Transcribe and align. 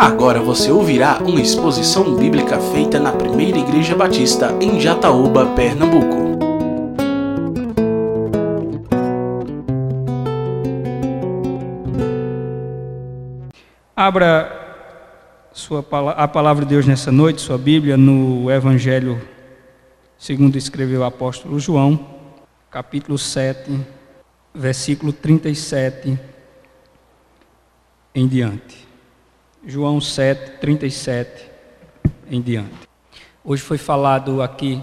Agora 0.00 0.40
você 0.40 0.72
ouvirá 0.72 1.18
uma 1.18 1.42
exposição 1.42 2.16
bíblica 2.16 2.58
feita 2.58 2.98
na 2.98 3.12
Primeira 3.12 3.58
Igreja 3.58 3.94
Batista 3.94 4.56
em 4.58 4.80
Jataúba, 4.80 5.54
Pernambuco. 5.54 6.16
Abra 13.94 14.50
sua, 15.52 15.84
a 16.16 16.26
palavra 16.26 16.64
de 16.64 16.70
Deus 16.70 16.86
nessa 16.86 17.12
noite, 17.12 17.42
sua 17.42 17.58
Bíblia, 17.58 17.98
no 17.98 18.50
Evangelho 18.50 19.20
segundo 20.18 20.56
escreveu 20.56 21.02
o 21.02 21.04
apóstolo 21.04 21.60
João, 21.60 22.06
capítulo 22.70 23.18
7, 23.18 23.78
versículo 24.54 25.12
37 25.12 26.18
em 28.14 28.26
diante. 28.26 28.89
João 29.66 30.00
7, 30.00 30.52
37 30.58 31.44
em 32.30 32.40
diante. 32.40 32.88
Hoje 33.44 33.62
foi 33.62 33.76
falado 33.76 34.40
aqui, 34.40 34.82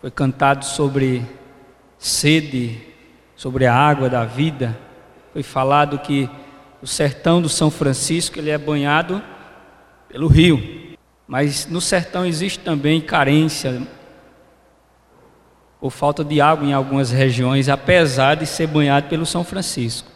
foi 0.00 0.10
cantado 0.10 0.64
sobre 0.64 1.24
sede, 1.96 2.80
sobre 3.36 3.64
a 3.64 3.72
água 3.72 4.10
da 4.10 4.24
vida. 4.24 4.76
Foi 5.32 5.44
falado 5.44 6.00
que 6.00 6.28
o 6.82 6.86
sertão 6.86 7.40
do 7.40 7.48
São 7.48 7.70
Francisco 7.70 8.40
ele 8.40 8.50
é 8.50 8.58
banhado 8.58 9.22
pelo 10.08 10.26
rio, 10.26 10.96
mas 11.26 11.66
no 11.66 11.80
sertão 11.80 12.26
existe 12.26 12.58
também 12.58 13.00
carência 13.00 13.86
por 15.80 15.90
falta 15.90 16.24
de 16.24 16.40
água 16.40 16.66
em 16.66 16.72
algumas 16.72 17.12
regiões, 17.12 17.68
apesar 17.68 18.34
de 18.34 18.46
ser 18.46 18.66
banhado 18.66 19.08
pelo 19.08 19.24
São 19.24 19.44
Francisco. 19.44 20.15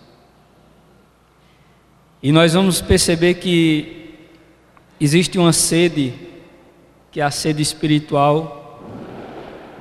E 2.23 2.33
nós 2.33 2.52
vamos 2.52 2.83
perceber 2.83 3.34
que 3.34 4.15
existe 5.01 5.38
uma 5.38 5.55
sede, 5.55 6.12
que 7.11 7.19
é 7.19 7.25
a 7.25 7.31
sede 7.31 7.62
espiritual, 7.62 8.84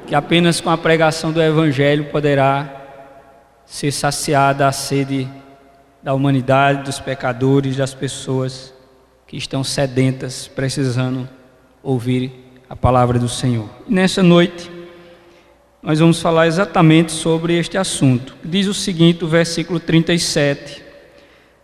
que 0.08 0.16
apenas 0.16 0.62
com 0.62 0.70
a 0.70 0.78
pregação 0.78 1.34
do 1.34 1.42
Evangelho 1.42 2.06
poderá 2.06 2.78
ser 3.66 3.92
saciada 3.92 4.70
a 4.70 4.72
sede 4.72 5.28
da 6.02 6.14
humanidade, 6.14 6.84
dos 6.84 6.98
pecadores, 6.98 7.76
das 7.76 7.94
pessoas 7.94 8.74
que 9.28 9.36
estão 9.36 9.62
sedentas, 9.62 10.48
precisando 10.48 11.28
ouvir 11.84 12.32
a 12.70 12.76
palavra 12.76 13.20
do 13.20 13.28
Senhor. 13.28 13.70
E 13.86 13.94
nessa 13.94 14.24
noite, 14.24 14.72
nós 15.84 16.00
vamos 16.00 16.22
falar 16.22 16.48
exatamente 16.48 17.12
sobre 17.12 17.60
este 17.60 17.78
assunto. 17.78 18.34
Diz 18.46 18.66
o 18.66 18.74
seguinte, 18.74 19.26
o 19.26 19.28
versículo 19.28 19.78
37 19.78 20.89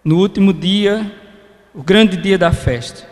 no 0.06 0.20
último 0.20 0.53
dia, 0.53 1.11
o 1.73 1.81
grande 1.81 2.16
dia 2.16 2.38
da 2.38 2.52
festa, 2.52 3.09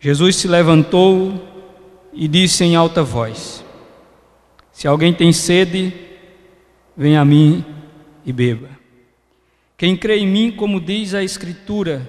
Jesus 0.00 0.36
se 0.36 0.48
levantou 0.48 1.46
e 2.10 2.26
disse 2.26 2.64
em 2.64 2.74
alta 2.74 3.02
voz: 3.02 3.62
Se 4.72 4.88
alguém 4.88 5.12
tem 5.12 5.30
sede, 5.30 5.92
venha 6.96 7.20
a 7.20 7.24
mim 7.24 7.62
e 8.24 8.32
beba. 8.32 8.70
Quem 9.76 9.94
crê 9.94 10.16
em 10.16 10.26
mim, 10.26 10.50
como 10.50 10.80
diz 10.80 11.12
a 11.12 11.22
Escritura, 11.22 12.08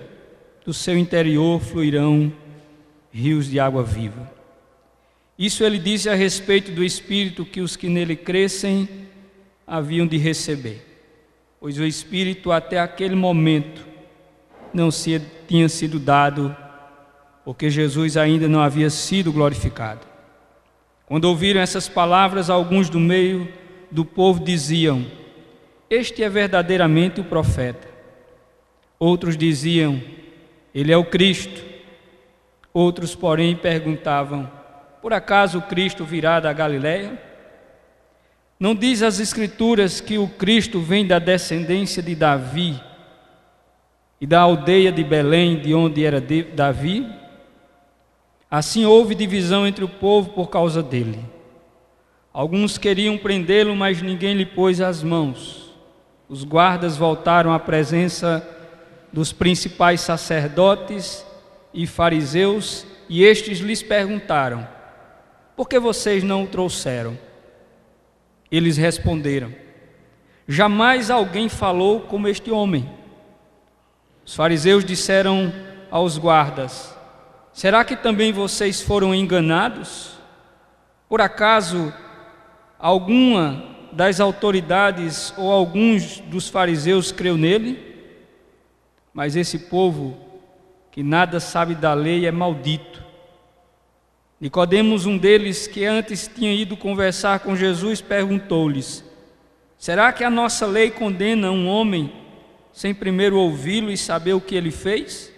do 0.65 0.73
seu 0.73 0.97
interior 0.97 1.59
fluirão 1.59 2.31
rios 3.11 3.49
de 3.49 3.59
água 3.59 3.83
viva. 3.83 4.31
Isso 5.37 5.65
ele 5.65 5.79
disse 5.79 6.09
a 6.09 6.15
respeito 6.15 6.71
do 6.71 6.83
Espírito 6.83 7.43
que 7.43 7.59
os 7.59 7.75
que 7.75 7.89
nele 7.89 8.15
crescem 8.15 8.87
haviam 9.67 10.07
de 10.07 10.17
receber 10.17 10.92
pois 11.63 11.79
o 11.79 11.85
Espírito 11.85 12.51
até 12.51 12.77
aquele 12.77 13.15
momento 13.15 13.87
não 14.73 14.91
se, 14.91 15.21
tinha 15.47 15.69
sido 15.69 15.97
dado, 15.97 16.53
porque 17.45 17.69
Jesus 17.69 18.17
ainda 18.17 18.49
não 18.49 18.59
havia 18.59 18.89
sido 18.89 19.31
glorificado. 19.31 20.01
Quando 21.05 21.23
ouviram 21.23 21.61
essas 21.61 21.87
palavras, 21.87 22.49
alguns 22.49 22.89
do 22.89 22.99
meio 22.99 23.47
do 23.89 24.03
povo 24.03 24.43
diziam: 24.43 25.05
Este 25.89 26.21
é 26.21 26.27
verdadeiramente 26.27 27.21
o 27.21 27.23
profeta. 27.23 27.87
Outros 28.99 29.37
diziam: 29.37 30.01
Ele 30.75 30.91
é 30.91 30.97
o 30.97 31.05
Cristo. 31.05 31.63
Outros, 32.73 33.15
porém, 33.15 33.55
perguntavam: 33.55 34.51
Por 35.01 35.13
acaso 35.13 35.59
o 35.59 35.61
Cristo 35.61 36.03
virá 36.03 36.41
da 36.41 36.51
Galiléia? 36.51 37.32
Não 38.59 38.75
diz 38.75 39.01
as 39.01 39.19
Escrituras 39.19 39.99
que 39.99 40.17
o 40.17 40.27
Cristo 40.27 40.79
vem 40.79 41.05
da 41.05 41.19
descendência 41.19 42.01
de 42.01 42.15
Davi 42.15 42.81
e 44.21 44.27
da 44.27 44.41
aldeia 44.41 44.91
de 44.91 45.03
Belém, 45.03 45.59
de 45.59 45.73
onde 45.73 46.05
era 46.05 46.21
Davi? 46.21 47.05
Assim 48.49 48.85
houve 48.85 49.15
divisão 49.15 49.67
entre 49.67 49.83
o 49.83 49.89
povo 49.89 50.29
por 50.29 50.49
causa 50.49 50.81
dele. 50.81 51.19
Alguns 52.31 52.77
queriam 52.77 53.17
prendê-lo, 53.17 53.75
mas 53.75 54.01
ninguém 54.01 54.35
lhe 54.35 54.45
pôs 54.45 54.79
as 54.79 55.03
mãos. 55.03 55.73
Os 56.29 56.43
guardas 56.43 56.95
voltaram 56.95 57.51
à 57.51 57.59
presença 57.59 58.47
dos 59.11 59.31
principais 59.31 60.01
sacerdotes 60.01 61.25
e 61.73 61.85
fariseus, 61.85 62.85
e 63.09 63.23
estes 63.23 63.59
lhes 63.59 63.83
perguntaram: 63.83 64.67
Por 65.55 65.67
que 65.67 65.79
vocês 65.79 66.23
não 66.23 66.43
o 66.43 66.47
trouxeram? 66.47 67.17
Eles 68.53 68.77
responderam: 68.77 69.51
Jamais 70.47 71.09
alguém 71.09 71.49
falou 71.49 72.01
como 72.01 72.27
este 72.27 72.51
homem. 72.51 72.87
Os 74.23 74.35
fariseus 74.35 74.85
disseram 74.85 75.51
aos 75.89 76.19
guardas: 76.19 76.95
Será 77.51 77.83
que 77.83 77.95
também 77.95 78.31
vocês 78.31 78.79
foram 78.79 79.13
enganados? 79.15 80.19
Por 81.09 81.19
acaso 81.19 81.91
alguma 82.77 83.63
das 83.91 84.19
autoridades 84.19 85.33
ou 85.35 85.51
alguns 85.51 86.19
dos 86.19 86.47
fariseus 86.47 87.11
creu 87.11 87.35
nele? 87.35 87.79
Mas 89.11 89.35
esse 89.35 89.57
povo 89.57 90.15
que 90.91 91.01
nada 91.01 91.39
sabe 91.39 91.73
da 91.73 91.95
lei 91.95 92.27
é 92.27 92.31
maldito. 92.31 93.02
Nicodemos, 94.43 95.05
um 95.05 95.17
deles 95.17 95.67
que 95.67 95.85
antes 95.85 96.27
tinha 96.27 96.53
ido 96.53 96.75
conversar 96.75 97.39
com 97.39 97.55
Jesus, 97.55 98.01
perguntou-lhes: 98.01 99.01
Será 99.77 100.11
que 100.11 100.21
a 100.21 100.29
nossa 100.29 100.65
lei 100.65 100.91
condena 100.91 101.49
um 101.49 101.65
homem 101.65 102.11
sem 102.73 102.93
primeiro 102.93 103.37
ouvi-lo 103.37 103.89
e 103.89 103.95
saber 103.95 104.33
o 104.33 104.41
que 104.41 104.53
ele 104.53 104.69
fez? 104.69 105.31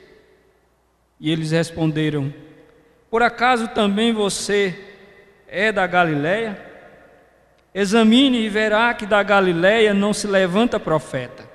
E 1.19 1.31
eles 1.31 1.51
responderam: 1.51 2.33
Por 3.07 3.21
acaso 3.21 3.67
também 3.67 4.11
você 4.11 4.75
é 5.47 5.71
da 5.71 5.85
Galiléia? 5.85 6.59
Examine 7.75 8.39
e 8.39 8.49
verá 8.49 8.91
que 8.95 9.05
da 9.05 9.21
Galiléia 9.21 9.93
não 9.93 10.13
se 10.13 10.25
levanta 10.25 10.79
profeta. 10.79 11.47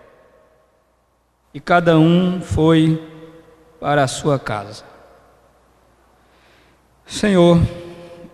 E 1.52 1.58
cada 1.58 1.98
um 1.98 2.40
foi 2.40 3.02
para 3.80 4.04
a 4.04 4.06
sua 4.06 4.38
casa. 4.38 4.89
Senhor, 7.10 7.60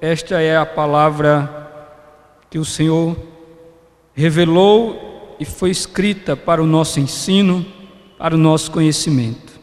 esta 0.02 0.38
é 0.42 0.54
a 0.54 0.66
palavra 0.66 1.66
que 2.50 2.58
o 2.58 2.64
Senhor 2.64 3.16
revelou 4.14 5.34
e 5.40 5.46
foi 5.46 5.70
escrita 5.70 6.36
para 6.36 6.62
o 6.62 6.66
nosso 6.66 7.00
ensino, 7.00 7.64
para 8.18 8.34
o 8.34 8.38
nosso 8.38 8.70
conhecimento. 8.70 9.58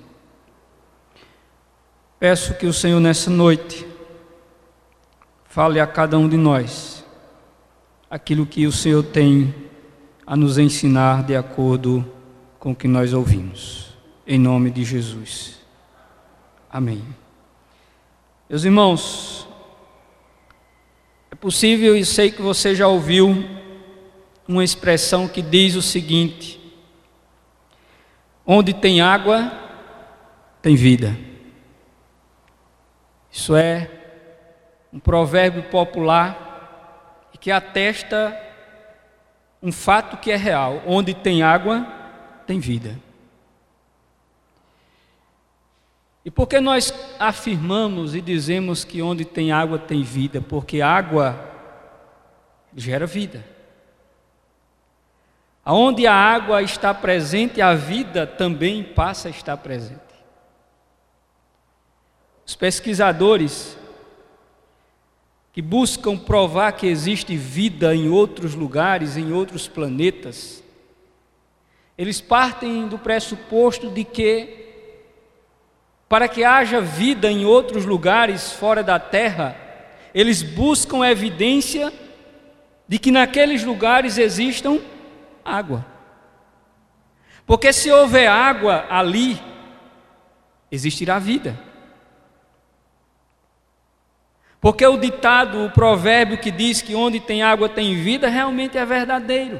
Peço 2.19 2.55
que 2.55 2.65
o 2.65 2.73
Senhor 2.73 2.99
nessa 2.99 3.29
noite 3.29 3.85
fale 5.45 5.79
a 5.79 5.85
cada 5.85 6.17
um 6.17 6.27
de 6.27 6.35
nós 6.35 7.05
aquilo 8.09 8.47
que 8.47 8.65
o 8.65 8.71
Senhor 8.71 9.03
tem 9.03 9.53
a 10.25 10.35
nos 10.35 10.57
ensinar 10.57 11.23
de 11.23 11.35
acordo 11.35 12.03
com 12.57 12.71
o 12.71 12.75
que 12.75 12.87
nós 12.87 13.13
ouvimos. 13.13 13.95
Em 14.25 14.39
nome 14.39 14.71
de 14.71 14.83
Jesus. 14.83 15.59
Amém. 16.67 17.22
Meus 18.53 18.65
irmãos, 18.65 19.47
é 21.31 21.33
possível 21.33 21.97
e 21.97 22.05
sei 22.05 22.29
que 22.29 22.39
você 22.39 22.75
já 22.75 22.87
ouviu 22.87 23.43
uma 24.47 24.63
expressão 24.63 25.27
que 25.27 25.41
diz 25.41 25.73
o 25.73 25.81
seguinte: 25.81 26.59
onde 28.45 28.71
tem 28.71 29.01
água, 29.01 29.51
tem 30.61 30.75
vida. 30.75 31.17
Isso 33.31 33.55
é 33.55 33.89
um 34.93 34.99
provérbio 34.99 35.63
popular 35.63 37.31
que 37.39 37.49
atesta 37.49 38.39
um 39.63 39.71
fato 39.71 40.17
que 40.17 40.29
é 40.29 40.35
real: 40.35 40.83
onde 40.85 41.15
tem 41.15 41.41
água, 41.41 41.87
tem 42.45 42.59
vida. 42.59 42.99
E 46.25 46.31
por 46.31 46.47
que 46.47 46.59
nós 46.59 46.93
afirmamos 47.19 48.15
e 48.15 48.21
dizemos 48.21 48.85
que 48.85 49.01
onde 49.01 49.25
tem 49.25 49.51
água 49.51 49.77
tem 49.77 50.03
vida? 50.03 50.41
Porque 50.41 50.81
água 50.81 51.49
gera 52.75 53.05
vida. 53.05 53.45
Aonde 55.65 56.07
a 56.07 56.13
água 56.13 56.61
está 56.61 56.93
presente, 56.93 57.61
a 57.61 57.73
vida 57.73 58.27
também 58.27 58.83
passa 58.83 59.27
a 59.27 59.31
estar 59.31 59.57
presente. 59.57 60.01
Os 62.45 62.55
pesquisadores 62.55 63.77
que 65.53 65.61
buscam 65.61 66.17
provar 66.17 66.71
que 66.73 66.87
existe 66.87 67.37
vida 67.37 67.95
em 67.95 68.09
outros 68.09 68.55
lugares, 68.55 69.15
em 69.15 69.31
outros 69.31 69.67
planetas, 69.67 70.63
eles 71.97 72.19
partem 72.19 72.87
do 72.87 72.97
pressuposto 72.97 73.89
de 73.89 74.03
que, 74.03 74.62
para 76.13 76.27
que 76.27 76.43
haja 76.43 76.79
vida 76.79 77.27
em 77.31 77.43
outros 77.43 77.85
lugares 77.85 78.51
fora 78.51 78.83
da 78.83 78.99
Terra, 78.99 79.57
eles 80.13 80.43
buscam 80.43 81.03
evidência 81.03 81.91
de 82.87 82.99
que 82.99 83.09
naqueles 83.09 83.63
lugares 83.63 84.19
existam 84.19 84.79
água. 85.43 85.83
Porque 87.47 87.73
se 87.73 87.89
houver 87.89 88.27
água 88.27 88.85
ali, 88.91 89.41
existirá 90.71 91.17
vida. 91.17 91.59
Porque 94.61 94.85
o 94.85 94.99
ditado, 94.99 95.65
o 95.65 95.71
provérbio 95.71 96.37
que 96.37 96.51
diz 96.51 96.79
que 96.79 96.93
onde 96.93 97.19
tem 97.19 97.41
água 97.41 97.67
tem 97.67 97.95
vida, 97.95 98.29
realmente 98.29 98.77
é 98.77 98.85
verdadeiro. 98.85 99.59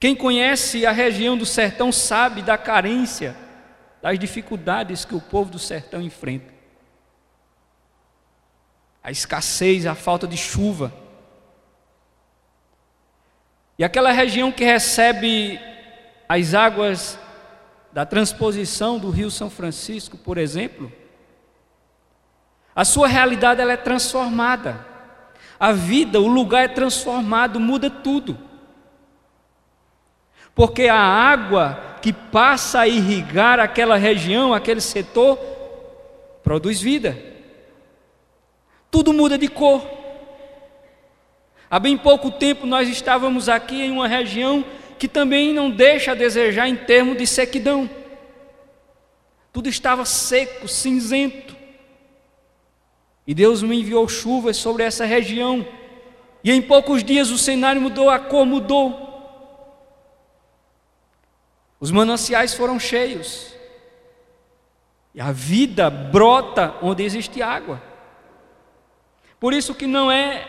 Quem 0.00 0.14
conhece 0.14 0.86
a 0.86 0.92
região 0.92 1.36
do 1.36 1.44
sertão 1.44 1.92
sabe 1.92 2.40
da 2.40 2.56
carência, 2.56 3.44
das 4.06 4.20
dificuldades 4.20 5.04
que 5.04 5.16
o 5.16 5.20
povo 5.20 5.50
do 5.50 5.58
sertão 5.58 6.00
enfrenta. 6.00 6.54
A 9.02 9.10
escassez, 9.10 9.84
a 9.84 9.96
falta 9.96 10.28
de 10.28 10.36
chuva. 10.36 10.94
E 13.76 13.82
aquela 13.82 14.12
região 14.12 14.52
que 14.52 14.64
recebe 14.64 15.58
as 16.28 16.54
águas 16.54 17.18
da 17.92 18.06
transposição 18.06 18.96
do 18.96 19.10
Rio 19.10 19.28
São 19.28 19.50
Francisco, 19.50 20.16
por 20.16 20.38
exemplo, 20.38 20.92
a 22.76 22.84
sua 22.84 23.08
realidade 23.08 23.60
ela 23.60 23.72
é 23.72 23.76
transformada. 23.76 24.86
A 25.58 25.72
vida, 25.72 26.20
o 26.20 26.28
lugar 26.28 26.62
é 26.62 26.68
transformado, 26.68 27.58
muda 27.58 27.90
tudo. 27.90 28.38
Porque 30.54 30.86
a 30.86 30.96
água 30.96 31.95
que 32.06 32.12
passa 32.12 32.82
a 32.82 32.86
irrigar 32.86 33.58
aquela 33.58 33.96
região, 33.96 34.54
aquele 34.54 34.80
setor, 34.80 35.36
produz 36.40 36.80
vida. 36.80 37.18
Tudo 38.88 39.12
muda 39.12 39.36
de 39.36 39.48
cor. 39.48 39.84
Há 41.68 41.80
bem 41.80 41.98
pouco 41.98 42.30
tempo 42.30 42.64
nós 42.64 42.88
estávamos 42.88 43.48
aqui 43.48 43.82
em 43.82 43.90
uma 43.90 44.06
região 44.06 44.64
que 45.00 45.08
também 45.08 45.52
não 45.52 45.68
deixa 45.68 46.12
a 46.12 46.14
desejar 46.14 46.68
em 46.68 46.76
termos 46.76 47.18
de 47.18 47.26
sequidão. 47.26 47.90
Tudo 49.52 49.68
estava 49.68 50.04
seco, 50.04 50.68
cinzento. 50.68 51.56
E 53.26 53.34
Deus 53.34 53.64
me 53.64 53.80
enviou 53.80 54.08
chuvas 54.08 54.56
sobre 54.56 54.84
essa 54.84 55.04
região. 55.04 55.66
E 56.44 56.52
em 56.52 56.62
poucos 56.62 57.02
dias 57.02 57.30
o 57.32 57.36
cenário 57.36 57.82
mudou, 57.82 58.08
a 58.08 58.20
cor 58.20 58.46
mudou. 58.46 59.05
Os 61.78 61.90
mananciais 61.90 62.54
foram 62.54 62.78
cheios. 62.78 63.54
E 65.14 65.20
a 65.20 65.32
vida 65.32 65.88
brota 65.90 66.74
onde 66.82 67.02
existe 67.02 67.42
água. 67.42 67.82
Por 69.38 69.52
isso 69.52 69.74
que 69.74 69.86
não 69.86 70.10
é 70.10 70.46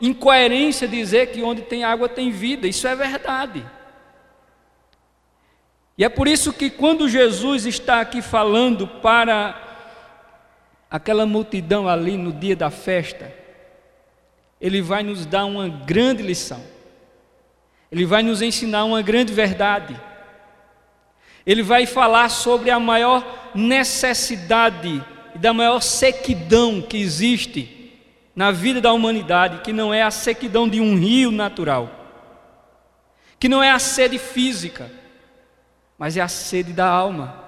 incoerência 0.00 0.86
dizer 0.86 1.28
que 1.32 1.42
onde 1.42 1.62
tem 1.62 1.84
água 1.84 2.08
tem 2.08 2.30
vida, 2.30 2.66
isso 2.66 2.86
é 2.86 2.94
verdade. 2.94 3.64
E 5.96 6.04
é 6.04 6.08
por 6.08 6.26
isso 6.26 6.52
que 6.52 6.70
quando 6.70 7.08
Jesus 7.08 7.66
está 7.66 8.00
aqui 8.00 8.20
falando 8.20 8.86
para 8.86 9.60
aquela 10.90 11.24
multidão 11.24 11.88
ali 11.88 12.16
no 12.16 12.32
dia 12.32 12.56
da 12.56 12.70
festa, 12.70 13.32
ele 14.60 14.80
vai 14.82 15.02
nos 15.02 15.24
dar 15.26 15.44
uma 15.44 15.68
grande 15.68 16.22
lição. 16.22 16.62
Ele 17.90 18.04
vai 18.04 18.22
nos 18.22 18.42
ensinar 18.42 18.84
uma 18.84 19.02
grande 19.02 19.32
verdade. 19.32 20.00
Ele 21.46 21.62
vai 21.62 21.86
falar 21.86 22.28
sobre 22.28 22.70
a 22.70 22.80
maior 22.80 23.50
necessidade 23.54 25.04
e 25.34 25.38
da 25.38 25.52
maior 25.52 25.80
sequidão 25.80 26.80
que 26.80 26.96
existe 26.96 27.92
na 28.34 28.50
vida 28.50 28.80
da 28.80 28.92
humanidade, 28.92 29.60
que 29.60 29.72
não 29.72 29.92
é 29.92 30.02
a 30.02 30.10
sequidão 30.10 30.68
de 30.68 30.80
um 30.80 30.96
rio 30.96 31.30
natural, 31.30 31.90
que 33.38 33.48
não 33.48 33.62
é 33.62 33.70
a 33.70 33.78
sede 33.78 34.18
física, 34.18 34.90
mas 35.98 36.16
é 36.16 36.20
a 36.20 36.28
sede 36.28 36.72
da 36.72 36.86
alma. 36.86 37.42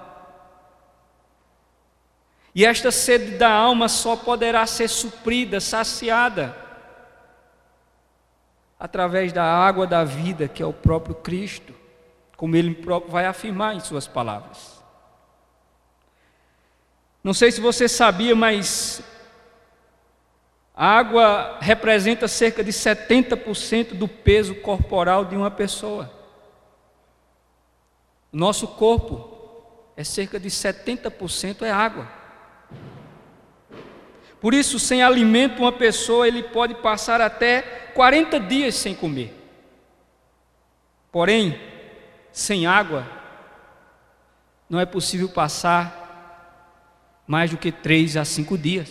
E 2.55 2.65
esta 2.65 2.89
sede 2.89 3.37
da 3.37 3.51
alma 3.51 3.87
só 3.89 4.15
poderá 4.15 4.65
ser 4.65 4.87
suprida, 4.87 5.59
saciada, 5.59 6.55
através 8.79 9.33
da 9.33 9.43
água 9.43 9.85
da 9.85 10.03
vida, 10.03 10.47
que 10.47 10.63
é 10.63 10.65
o 10.65 10.73
próprio 10.73 11.15
Cristo, 11.15 11.73
como 12.37 12.55
ele 12.55 12.75
próprio 12.75 13.11
vai 13.11 13.25
afirmar 13.25 13.75
em 13.75 13.79
suas 13.79 14.07
palavras. 14.07 14.81
Não 17.23 17.33
sei 17.33 17.51
se 17.51 17.59
você 17.59 17.89
sabia, 17.89 18.35
mas 18.35 19.01
a 20.73 20.85
água 20.87 21.57
representa 21.59 22.27
cerca 22.27 22.63
de 22.63 22.71
70% 22.71 23.95
do 23.95 24.07
peso 24.07 24.53
corporal 24.55 25.25
de 25.25 25.35
uma 25.35 25.49
pessoa. 25.49 26.09
Nosso 28.31 28.67
corpo 28.67 29.35
é 29.97 30.03
cerca 30.03 30.39
de 30.39 30.49
70% 30.49 31.63
é 31.63 31.71
água. 31.71 32.07
Por 34.39 34.53
isso, 34.53 34.77
sem 34.77 35.01
alimento, 35.01 35.63
uma 35.63 35.71
pessoa 35.71 36.27
ele 36.27 36.43
pode 36.43 36.75
passar 36.75 37.19
até 37.19 37.61
40 37.95 38.39
dias 38.39 38.75
sem 38.75 38.93
comer. 38.93 39.33
Porém, 41.11 41.59
sem 42.37 42.65
água, 42.65 43.07
não 44.69 44.79
é 44.79 44.85
possível 44.85 45.29
passar 45.29 46.05
mais 47.25 47.51
do 47.51 47.57
que 47.57 47.71
três 47.71 48.15
a 48.15 48.23
cinco 48.25 48.57
dias. 48.57 48.89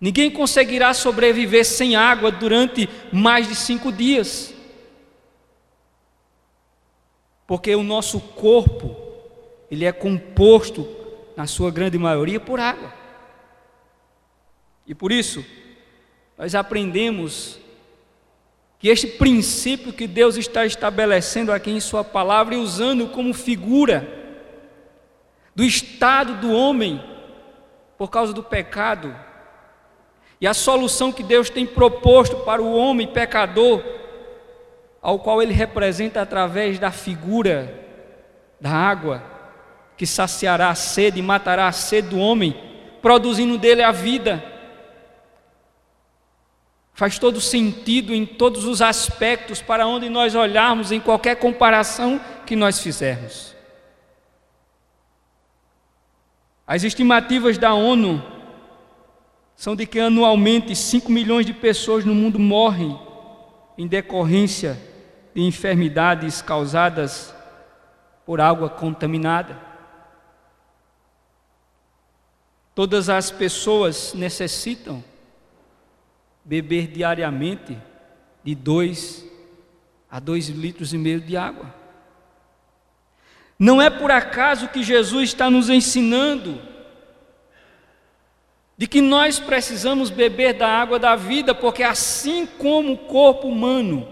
Ninguém 0.00 0.30
conseguirá 0.30 0.92
sobreviver 0.92 1.64
sem 1.64 1.96
água 1.96 2.30
durante 2.30 2.88
mais 3.12 3.48
de 3.48 3.54
cinco 3.54 3.92
dias 3.92 4.54
porque 7.46 7.74
o 7.74 7.82
nosso 7.82 8.20
corpo 8.20 8.96
ele 9.70 9.84
é 9.84 9.92
composto 9.92 10.88
na 11.36 11.46
sua 11.46 11.70
grande 11.70 11.98
maioria 11.98 12.40
por 12.40 12.60
água. 12.60 12.92
E 14.86 14.94
por 14.94 15.10
isso 15.10 15.44
nós 16.38 16.54
aprendemos 16.54 17.58
que 18.84 18.90
este 18.90 19.06
princípio 19.06 19.94
que 19.94 20.06
Deus 20.06 20.36
está 20.36 20.66
estabelecendo 20.66 21.50
aqui 21.50 21.70
em 21.70 21.80
sua 21.80 22.04
palavra 22.04 22.54
e 22.54 22.58
usando 22.58 23.06
como 23.06 23.32
figura 23.32 24.06
do 25.56 25.64
estado 25.64 26.34
do 26.34 26.52
homem 26.52 27.02
por 27.96 28.10
causa 28.10 28.34
do 28.34 28.42
pecado 28.42 29.16
e 30.38 30.46
a 30.46 30.52
solução 30.52 31.10
que 31.10 31.22
Deus 31.22 31.48
tem 31.48 31.64
proposto 31.64 32.36
para 32.40 32.60
o 32.60 32.76
homem 32.76 33.06
pecador 33.06 33.82
ao 35.00 35.18
qual 35.18 35.40
ele 35.40 35.54
representa 35.54 36.20
através 36.20 36.78
da 36.78 36.90
figura 36.90 37.86
da 38.60 38.70
água, 38.70 39.22
que 39.96 40.06
saciará 40.06 40.68
a 40.68 40.74
sede 40.74 41.20
e 41.20 41.22
matará 41.22 41.68
a 41.68 41.72
sede 41.72 42.08
do 42.08 42.18
homem, 42.18 42.54
produzindo 43.00 43.56
dele 43.56 43.82
a 43.82 43.92
vida. 43.92 44.44
Faz 46.94 47.18
todo 47.18 47.40
sentido 47.40 48.14
em 48.14 48.24
todos 48.24 48.64
os 48.64 48.80
aspectos 48.80 49.60
para 49.60 49.84
onde 49.84 50.08
nós 50.08 50.36
olharmos, 50.36 50.92
em 50.92 51.00
qualquer 51.00 51.34
comparação 51.34 52.20
que 52.46 52.54
nós 52.54 52.78
fizermos. 52.78 53.52
As 56.64 56.84
estimativas 56.84 57.58
da 57.58 57.74
ONU 57.74 58.22
são 59.56 59.74
de 59.74 59.86
que 59.86 59.98
anualmente 59.98 60.74
5 60.74 61.10
milhões 61.10 61.44
de 61.44 61.52
pessoas 61.52 62.04
no 62.04 62.14
mundo 62.14 62.38
morrem 62.38 62.98
em 63.76 63.88
decorrência 63.88 64.80
de 65.34 65.42
enfermidades 65.42 66.40
causadas 66.40 67.34
por 68.24 68.40
água 68.40 68.70
contaminada. 68.70 69.58
Todas 72.72 73.08
as 73.08 73.32
pessoas 73.32 74.14
necessitam 74.14 75.02
beber 76.44 76.88
diariamente 76.88 77.76
de 78.42 78.54
dois 78.54 79.24
a 80.10 80.20
dois 80.20 80.48
litros 80.48 80.92
e 80.92 80.98
meio 80.98 81.20
de 81.20 81.36
água. 81.36 81.74
Não 83.58 83.80
é 83.80 83.90
por 83.90 84.10
acaso 84.10 84.68
que 84.68 84.82
Jesus 84.82 85.30
está 85.30 85.50
nos 85.50 85.68
ensinando 85.68 86.60
de 88.76 88.86
que 88.86 89.00
nós 89.00 89.38
precisamos 89.38 90.10
beber 90.10 90.54
da 90.54 90.68
água 90.68 90.98
da 90.98 91.16
vida, 91.16 91.54
porque 91.54 91.82
assim 91.82 92.46
como 92.46 92.92
o 92.92 92.98
corpo 92.98 93.48
humano 93.48 94.08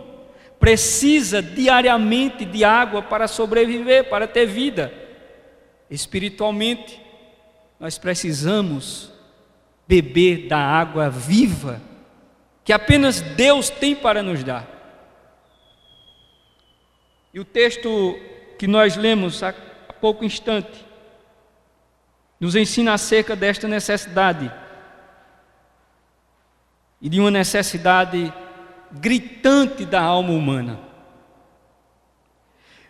precisa 0.58 1.42
diariamente 1.42 2.44
de 2.44 2.64
água 2.64 3.02
para 3.02 3.28
sobreviver, 3.28 4.08
para 4.08 4.26
ter 4.26 4.46
vida. 4.46 4.92
Espiritualmente, 5.90 7.00
nós 7.78 7.98
precisamos 7.98 9.12
beber 9.86 10.48
da 10.48 10.58
água 10.58 11.10
viva 11.10 11.80
que 12.64 12.72
apenas 12.72 13.20
Deus 13.20 13.70
tem 13.70 13.94
para 13.94 14.22
nos 14.22 14.42
dar. 14.44 14.66
E 17.34 17.40
o 17.40 17.44
texto 17.44 18.18
que 18.58 18.66
nós 18.66 18.96
lemos 18.96 19.42
há 19.42 19.52
pouco 20.00 20.24
instante 20.24 20.84
nos 22.38 22.54
ensina 22.56 22.94
acerca 22.94 23.34
desta 23.34 23.68
necessidade 23.68 24.52
e 27.00 27.08
de 27.08 27.20
uma 27.20 27.30
necessidade 27.30 28.32
gritante 28.92 29.84
da 29.84 30.00
alma 30.00 30.32
humana. 30.32 30.78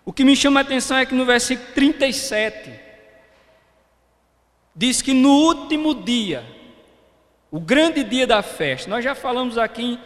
O 0.04 0.12
que 0.12 0.24
me 0.24 0.34
chama 0.34 0.60
a 0.60 0.62
atenção 0.62 0.96
é 0.96 1.06
que 1.06 1.14
no 1.14 1.24
versículo 1.24 1.68
37 1.74 2.80
diz 4.74 5.00
que 5.00 5.12
no 5.12 5.30
último 5.30 5.94
dia, 5.94 6.44
o 7.52 7.60
grande 7.60 8.02
dia 8.02 8.26
da 8.26 8.42
festa, 8.42 8.90
nós 8.90 9.04
já 9.04 9.14
falamos 9.14 9.56
aqui 9.56 10.00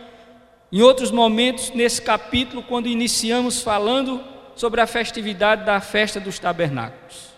em 0.71 0.83
outros 0.83 1.11
momentos 1.11 1.71
nesse 1.71 2.03
capítulo, 2.03 2.62
quando 2.62 2.88
iniciamos 2.88 3.62
falando 3.62 4.23
sobre 4.55 4.81
a 4.81 4.87
festividade 4.87 5.65
da 5.65 5.81
festa 5.81 6.21
dos 6.21 6.38
tabernáculos. 6.38 7.31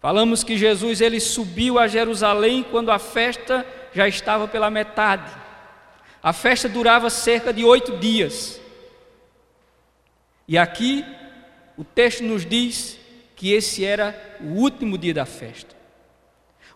Falamos 0.00 0.44
que 0.44 0.56
Jesus 0.56 1.00
ele 1.00 1.18
subiu 1.18 1.78
a 1.78 1.88
Jerusalém 1.88 2.62
quando 2.62 2.90
a 2.92 2.98
festa 2.98 3.66
já 3.92 4.06
estava 4.06 4.46
pela 4.46 4.70
metade. 4.70 5.30
A 6.22 6.32
festa 6.32 6.68
durava 6.68 7.10
cerca 7.10 7.52
de 7.52 7.64
oito 7.64 7.98
dias. 7.98 8.60
E 10.46 10.56
aqui 10.56 11.04
o 11.76 11.84
texto 11.84 12.22
nos 12.22 12.46
diz 12.46 12.98
que 13.34 13.52
esse 13.52 13.84
era 13.84 14.38
o 14.40 14.60
último 14.60 14.96
dia 14.96 15.12
da 15.12 15.26
festa, 15.26 15.75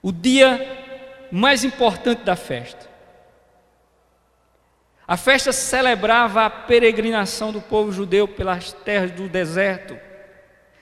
o 0.02 0.10
dia 0.12 1.28
mais 1.30 1.64
importante 1.64 2.22
da 2.22 2.36
festa. 2.36 2.88
A 5.06 5.16
festa 5.16 5.52
celebrava 5.52 6.46
a 6.46 6.50
peregrinação 6.50 7.52
do 7.52 7.60
povo 7.60 7.90
judeu 7.90 8.28
pelas 8.28 8.72
terras 8.72 9.10
do 9.10 9.28
deserto, 9.28 9.98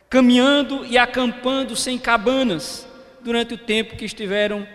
caminhando 0.09 0.85
e 0.85 0.99
acampando 0.99 1.75
sem 1.75 1.99
cabanas 1.99 2.87
durante 3.23 3.55
o 3.55 3.59
tempo 3.59 3.97
que 3.97 4.05
estiveram 4.05 4.67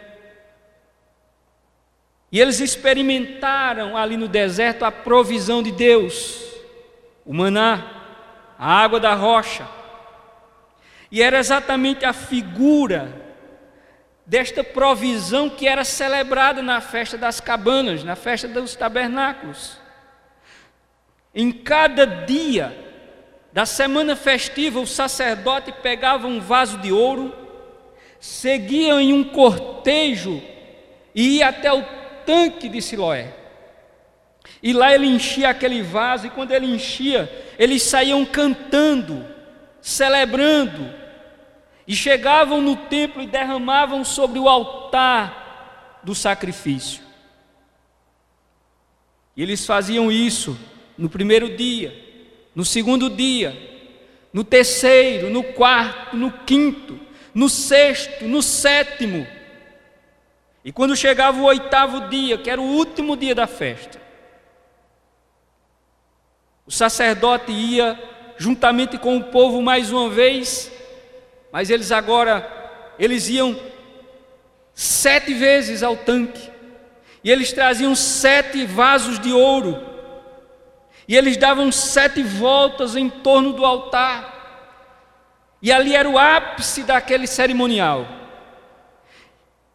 e 2.33 2.41
eles 2.41 2.59
experimentaram 2.59 3.95
ali 3.95 4.17
no 4.17 4.27
deserto 4.27 4.83
a 4.83 4.91
provisão 4.91 5.61
de 5.61 5.71
Deus, 5.71 6.41
o 7.23 7.31
maná, 7.31 7.85
a 8.57 8.73
água 8.81 8.99
da 8.99 9.13
rocha. 9.13 9.67
E 11.11 11.21
era 11.21 11.37
exatamente 11.37 12.03
a 12.05 12.11
figura 12.11 13.22
desta 14.25 14.63
provisão 14.63 15.49
que 15.49 15.67
era 15.67 15.83
celebrada 15.83 16.61
na 16.61 16.79
festa 16.79 17.17
das 17.17 17.39
cabanas, 17.39 18.03
na 18.03 18.15
festa 18.15 18.47
dos 18.47 18.75
tabernáculos. 18.75 19.77
Em 21.35 21.51
cada 21.51 22.05
dia 22.05 22.75
da 23.51 23.65
semana 23.65 24.15
festiva, 24.15 24.79
o 24.79 24.87
sacerdote 24.87 25.71
pegava 25.71 26.27
um 26.27 26.39
vaso 26.39 26.77
de 26.77 26.91
ouro, 26.91 27.35
seguia 28.19 28.93
em 29.01 29.13
um 29.13 29.23
cortejo 29.23 30.41
e 31.13 31.37
ia 31.37 31.49
até 31.49 31.71
o 31.71 31.83
tanque 32.25 32.69
de 32.69 32.81
Siloé. 32.81 33.33
E 34.61 34.71
lá 34.71 34.93
ele 34.93 35.07
enchia 35.07 35.49
aquele 35.49 35.81
vaso, 35.81 36.27
e 36.27 36.29
quando 36.29 36.51
ele 36.51 36.65
enchia, 36.65 37.29
eles 37.59 37.83
saíam 37.83 38.25
cantando, 38.25 39.25
celebrando, 39.81 41.02
e 41.87 41.95
chegavam 41.95 42.61
no 42.61 42.75
templo 42.75 43.21
e 43.21 43.27
derramavam 43.27 44.03
sobre 44.03 44.39
o 44.39 44.47
altar 44.47 45.99
do 46.03 46.15
sacrifício. 46.15 47.03
E 49.35 49.41
eles 49.41 49.65
faziam 49.65 50.11
isso 50.11 50.57
no 50.97 51.09
primeiro 51.09 51.55
dia, 51.55 51.93
no 52.55 52.63
segundo 52.63 53.09
dia, 53.09 53.57
no 54.31 54.43
terceiro, 54.43 55.29
no 55.29 55.43
quarto, 55.43 56.15
no 56.15 56.31
quinto, 56.31 56.99
no 57.33 57.49
sexto, 57.49 58.25
no 58.25 58.41
sétimo. 58.41 59.27
E 60.63 60.71
quando 60.71 60.95
chegava 60.95 61.39
o 61.39 61.45
oitavo 61.45 62.07
dia, 62.09 62.37
que 62.37 62.49
era 62.49 62.61
o 62.61 62.75
último 62.75 63.17
dia 63.17 63.35
da 63.35 63.47
festa, 63.47 64.01
o 66.65 66.71
sacerdote 66.71 67.51
ia 67.51 68.01
juntamente 68.37 68.97
com 68.97 69.17
o 69.17 69.23
povo 69.25 69.61
mais 69.61 69.91
uma 69.91 70.09
vez, 70.09 70.71
mas 71.53 71.69
eles 71.69 71.91
agora, 71.91 72.49
eles 72.97 73.29
iam 73.29 73.55
sete 74.73 75.35
vezes 75.35 75.83
ao 75.83 75.95
tanque, 75.95 76.49
e 77.23 77.29
eles 77.29 77.53
traziam 77.53 77.93
sete 77.95 78.65
vasos 78.65 79.19
de 79.19 79.31
ouro, 79.31 79.79
e 81.07 81.15
eles 81.15 81.37
davam 81.37 81.71
sete 81.71 82.23
voltas 82.23 82.95
em 82.95 83.07
torno 83.07 83.53
do 83.53 83.63
altar, 83.63 84.33
e 85.61 85.71
ali 85.71 85.95
era 85.95 86.09
o 86.09 86.17
ápice 86.17 86.81
daquele 86.81 87.27
cerimonial. 87.27 88.07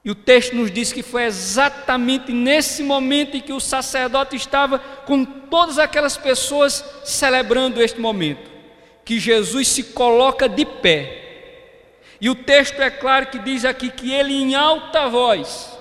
E 0.05 0.11
o 0.11 0.17
texto 0.17 0.57
nos 0.57 0.73
diz 0.73 0.93
que 0.93 1.03
foi 1.03 1.25
exatamente 1.25 2.33
nesse 2.33 2.83
momento 2.83 3.37
em 3.37 3.41
que 3.41 3.53
o 3.53 3.61
sacerdote 3.61 4.35
estava 4.35 4.81
com 4.81 5.25
todas 5.25 5.79
aquelas 5.79 6.17
pessoas 6.17 6.85
celebrando 7.05 7.81
este 7.81 8.01
momento, 8.01 8.51
que 9.05 9.21
Jesus 9.21 9.69
se 9.69 9.85
coloca 9.85 10.49
de 10.49 10.67
pé. 10.67 11.28
E 12.21 12.29
o 12.29 12.35
texto 12.35 12.81
é 12.81 12.91
claro 12.91 13.27
que 13.27 13.39
diz 13.39 13.65
aqui 13.65 13.91
que 13.91 14.13
ele 14.13 14.35
em 14.35 14.55
alta 14.55 15.09
voz, 15.09 15.79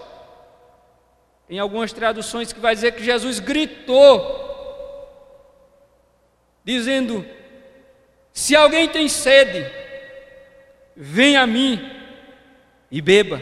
em 1.50 1.58
algumas 1.58 1.92
traduções 1.92 2.54
que 2.54 2.60
vai 2.60 2.76
dizer 2.76 2.94
que 2.94 3.04
Jesus 3.04 3.40
gritou, 3.40 4.46
dizendo: 6.64 7.26
Se 8.32 8.56
alguém 8.56 8.88
tem 8.88 9.08
sede, 9.08 9.66
venha 10.96 11.42
a 11.42 11.48
mim 11.48 11.92
e 12.92 13.02
beba. 13.02 13.42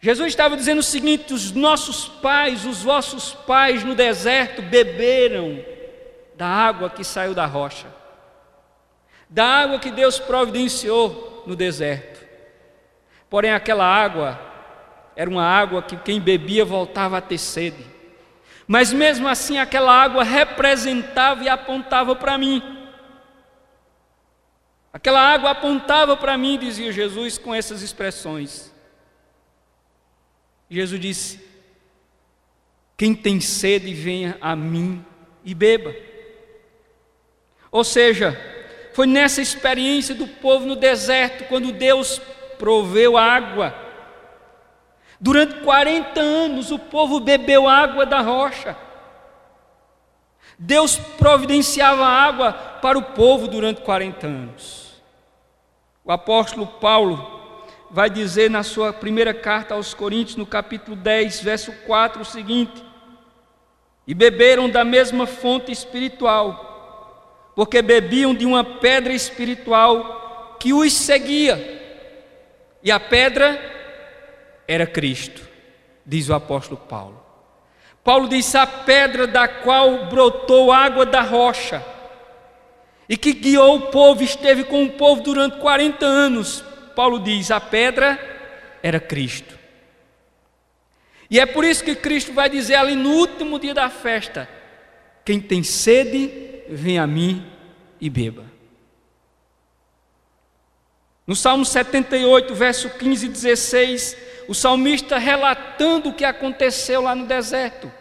Jesus 0.00 0.28
estava 0.28 0.56
dizendo 0.56 0.78
o 0.78 0.82
seguinte: 0.82 1.34
os 1.34 1.52
nossos 1.52 2.08
pais, 2.08 2.64
os 2.64 2.82
vossos 2.82 3.34
pais 3.34 3.84
no 3.84 3.94
deserto 3.94 4.62
beberam 4.62 5.62
da 6.36 6.46
água 6.46 6.88
que 6.88 7.02
saiu 7.02 7.34
da 7.34 7.46
rocha, 7.46 7.86
da 9.28 9.44
água 9.44 9.78
que 9.78 9.90
Deus 9.90 10.18
providenciou 10.18 11.44
no 11.46 11.54
deserto. 11.54 12.26
Porém, 13.28 13.50
aquela 13.50 13.84
água 13.84 14.40
era 15.14 15.28
uma 15.28 15.44
água 15.44 15.82
que 15.82 15.96
quem 15.96 16.20
bebia 16.20 16.64
voltava 16.64 17.18
a 17.18 17.20
ter 17.20 17.38
sede. 17.38 17.84
Mas 18.66 18.92
mesmo 18.92 19.26
assim, 19.26 19.58
aquela 19.58 19.92
água 19.92 20.22
representava 20.22 21.42
e 21.42 21.48
apontava 21.48 22.14
para 22.14 22.38
mim. 22.38 22.62
Aquela 24.92 25.20
água 25.20 25.50
apontava 25.50 26.16
para 26.16 26.36
mim, 26.38 26.58
dizia 26.58 26.92
Jesus 26.92 27.36
com 27.38 27.54
essas 27.54 27.82
expressões. 27.82 28.72
Jesus 30.70 31.00
disse: 31.00 31.40
Quem 32.96 33.14
tem 33.14 33.40
sede, 33.40 33.92
venha 33.94 34.36
a 34.40 34.54
mim 34.54 35.04
e 35.44 35.54
beba. 35.54 35.94
Ou 37.70 37.84
seja, 37.84 38.57
foi 38.98 39.06
nessa 39.06 39.40
experiência 39.40 40.12
do 40.12 40.26
povo 40.26 40.66
no 40.66 40.74
deserto, 40.74 41.44
quando 41.44 41.70
Deus 41.70 42.20
proveu 42.58 43.16
água. 43.16 43.72
Durante 45.20 45.60
40 45.60 46.20
anos 46.20 46.72
o 46.72 46.80
povo 46.80 47.20
bebeu 47.20 47.68
água 47.68 48.04
da 48.04 48.20
rocha. 48.20 48.76
Deus 50.58 50.96
providenciava 51.16 52.04
água 52.04 52.52
para 52.52 52.98
o 52.98 53.02
povo 53.02 53.46
durante 53.46 53.82
40 53.82 54.26
anos. 54.26 55.00
O 56.04 56.10
apóstolo 56.10 56.66
Paulo 56.66 57.54
vai 57.92 58.10
dizer 58.10 58.50
na 58.50 58.64
sua 58.64 58.92
primeira 58.92 59.32
carta 59.32 59.74
aos 59.74 59.94
Coríntios, 59.94 60.34
no 60.34 60.44
capítulo 60.44 60.96
10, 60.96 61.40
verso 61.40 61.70
4, 61.86 62.22
o 62.22 62.24
seguinte: 62.24 62.82
E 64.08 64.12
beberam 64.12 64.68
da 64.68 64.84
mesma 64.84 65.24
fonte 65.24 65.70
espiritual, 65.70 66.67
porque 67.58 67.82
bebiam 67.82 68.32
de 68.32 68.46
uma 68.46 68.62
pedra 68.62 69.12
espiritual 69.12 70.56
que 70.60 70.72
os 70.72 70.92
seguia, 70.92 71.58
e 72.80 72.88
a 72.88 73.00
pedra 73.00 73.60
era 74.68 74.86
Cristo, 74.86 75.42
diz 76.06 76.28
o 76.28 76.34
apóstolo 76.34 76.76
Paulo. 76.76 77.20
Paulo 78.04 78.28
diz: 78.28 78.54
a 78.54 78.64
pedra 78.64 79.26
da 79.26 79.48
qual 79.48 80.06
brotou 80.06 80.70
água 80.70 81.04
da 81.04 81.20
rocha, 81.20 81.84
e 83.08 83.16
que 83.16 83.32
guiou 83.32 83.74
o 83.74 83.86
povo, 83.88 84.22
esteve 84.22 84.62
com 84.62 84.84
o 84.84 84.92
povo 84.92 85.20
durante 85.22 85.58
40 85.58 86.06
anos, 86.06 86.64
Paulo 86.94 87.18
diz: 87.18 87.50
a 87.50 87.58
pedra 87.58 88.20
era 88.84 89.00
Cristo. 89.00 89.58
E 91.28 91.40
é 91.40 91.44
por 91.44 91.64
isso 91.64 91.82
que 91.82 91.96
Cristo 91.96 92.32
vai 92.32 92.48
dizer 92.48 92.76
ali 92.76 92.94
no 92.94 93.10
último 93.10 93.58
dia 93.58 93.74
da 93.74 93.90
festa: 93.90 94.48
quem 95.24 95.40
tem 95.40 95.64
sede, 95.64 96.57
vem 96.70 96.98
a 96.98 97.06
mim 97.06 97.44
e 98.00 98.08
beba. 98.08 98.44
No 101.26 101.36
Salmo 101.36 101.64
78, 101.64 102.54
verso 102.54 102.88
15 102.90 103.26
e 103.26 103.28
16, 103.28 104.16
o 104.48 104.54
salmista 104.54 105.18
relatando 105.18 106.08
o 106.08 106.14
que 106.14 106.24
aconteceu 106.24 107.02
lá 107.02 107.14
no 107.14 107.26
deserto. 107.26 107.92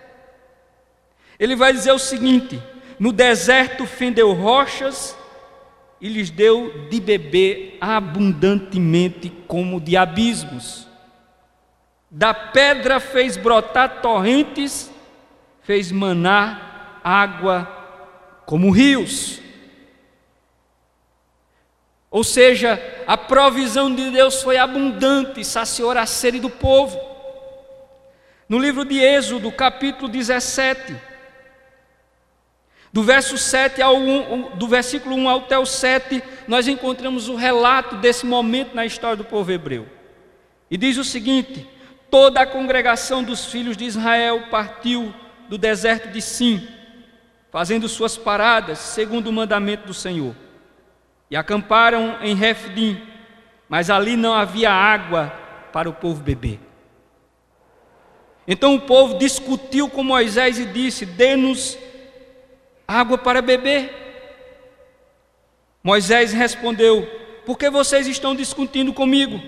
Ele 1.38 1.56
vai 1.56 1.74
dizer 1.74 1.92
o 1.92 2.00
seguinte: 2.00 2.62
No 2.98 3.12
deserto 3.12 3.86
fendeu 3.86 4.32
rochas 4.32 5.18
e 6.00 6.08
lhes 6.08 6.30
deu 6.30 6.88
de 6.90 7.02
beber 7.02 7.78
abundantemente 7.82 9.30
como 9.48 9.82
de 9.82 9.98
abismos. 9.98 10.88
Da 12.10 12.34
pedra 12.34 13.02
fez 13.02 13.36
brotar 13.36 14.02
torrentes, 14.02 14.90
fez 15.64 15.92
manar 15.92 17.02
água 17.04 17.77
como 18.48 18.72
rios. 18.72 19.42
Ou 22.10 22.24
seja, 22.24 22.82
a 23.06 23.18
provisão 23.18 23.94
de 23.94 24.10
Deus 24.10 24.42
foi 24.42 24.58
abundante, 24.58 25.44
saciou 25.44 25.92
a 25.92 26.06
sede 26.06 26.39
do 26.39 26.50
povo. 26.50 26.98
No 28.48 28.58
livro 28.58 28.86
de 28.86 29.00
Êxodo, 29.00 29.51
capítulo 29.51 30.08
17, 30.08 30.96
do 32.94 33.04
verso 33.04 33.38
7 33.38 33.82
ao 33.82 33.98
1, 33.98 34.56
do 34.56 34.66
versículo 34.66 35.13
1 35.18 35.30
até 35.30 35.60
o 35.60 35.66
7, 35.66 36.24
nós 36.48 36.70
encontramos 36.70 37.27
o 37.27 37.36
relato 37.36 37.98
desse 37.98 38.25
momento 38.25 38.74
na 38.74 38.86
história 38.86 39.18
do 39.18 39.25
povo 39.25 39.51
hebreu. 39.51 39.86
E 40.72 40.77
diz 40.77 40.96
o 40.96 41.04
seguinte: 41.04 41.68
Toda 42.10 42.39
a 42.39 42.48
congregação 42.48 43.22
dos 43.22 43.48
filhos 43.48 43.75
de 43.75 43.84
Israel 43.84 44.46
partiu 44.50 45.13
do 45.50 45.58
deserto 45.58 46.08
de 46.08 46.22
Sim, 46.22 46.66
fazendo 47.58 47.90
suas 47.90 48.16
paradas 48.16 48.78
segundo 48.78 49.30
o 49.30 49.34
mandamento 49.34 49.88
do 49.88 49.94
Senhor. 49.94 50.36
E 51.28 51.36
acamparam 51.36 52.20
em 52.22 52.36
Refdim, 52.36 53.02
mas 53.68 53.90
ali 53.90 54.16
não 54.16 54.32
havia 54.32 54.72
água 54.72 55.34
para 55.74 55.90
o 55.90 55.94
povo 55.94 56.22
beber. 56.22 56.60
Então 58.48 58.76
o 58.76 58.82
povo 58.82 59.18
discutiu 59.18 59.90
com 59.90 60.04
Moisés 60.04 60.60
e 60.60 60.68
disse: 60.68 61.04
Dê-nos 61.04 61.76
água 62.88 63.18
para 63.18 63.42
beber. 63.42 63.92
Moisés 65.82 66.34
respondeu: 66.34 67.08
Por 67.44 67.58
que 67.58 67.72
vocês 67.72 68.06
estão 68.06 68.36
discutindo 68.36 68.94
comigo? 68.94 69.42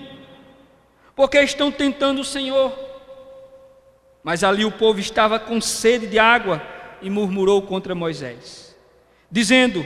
Porque 1.14 1.40
estão 1.40 1.70
tentando 1.70 2.22
o 2.22 2.24
Senhor. 2.24 2.76
Mas 4.20 4.42
ali 4.42 4.64
o 4.64 4.72
povo 4.72 4.98
estava 4.98 5.38
com 5.38 5.60
sede 5.60 6.08
de 6.08 6.18
água 6.18 6.79
e 7.02 7.10
murmurou 7.10 7.62
contra 7.62 7.94
Moisés, 7.94 8.76
dizendo: 9.30 9.84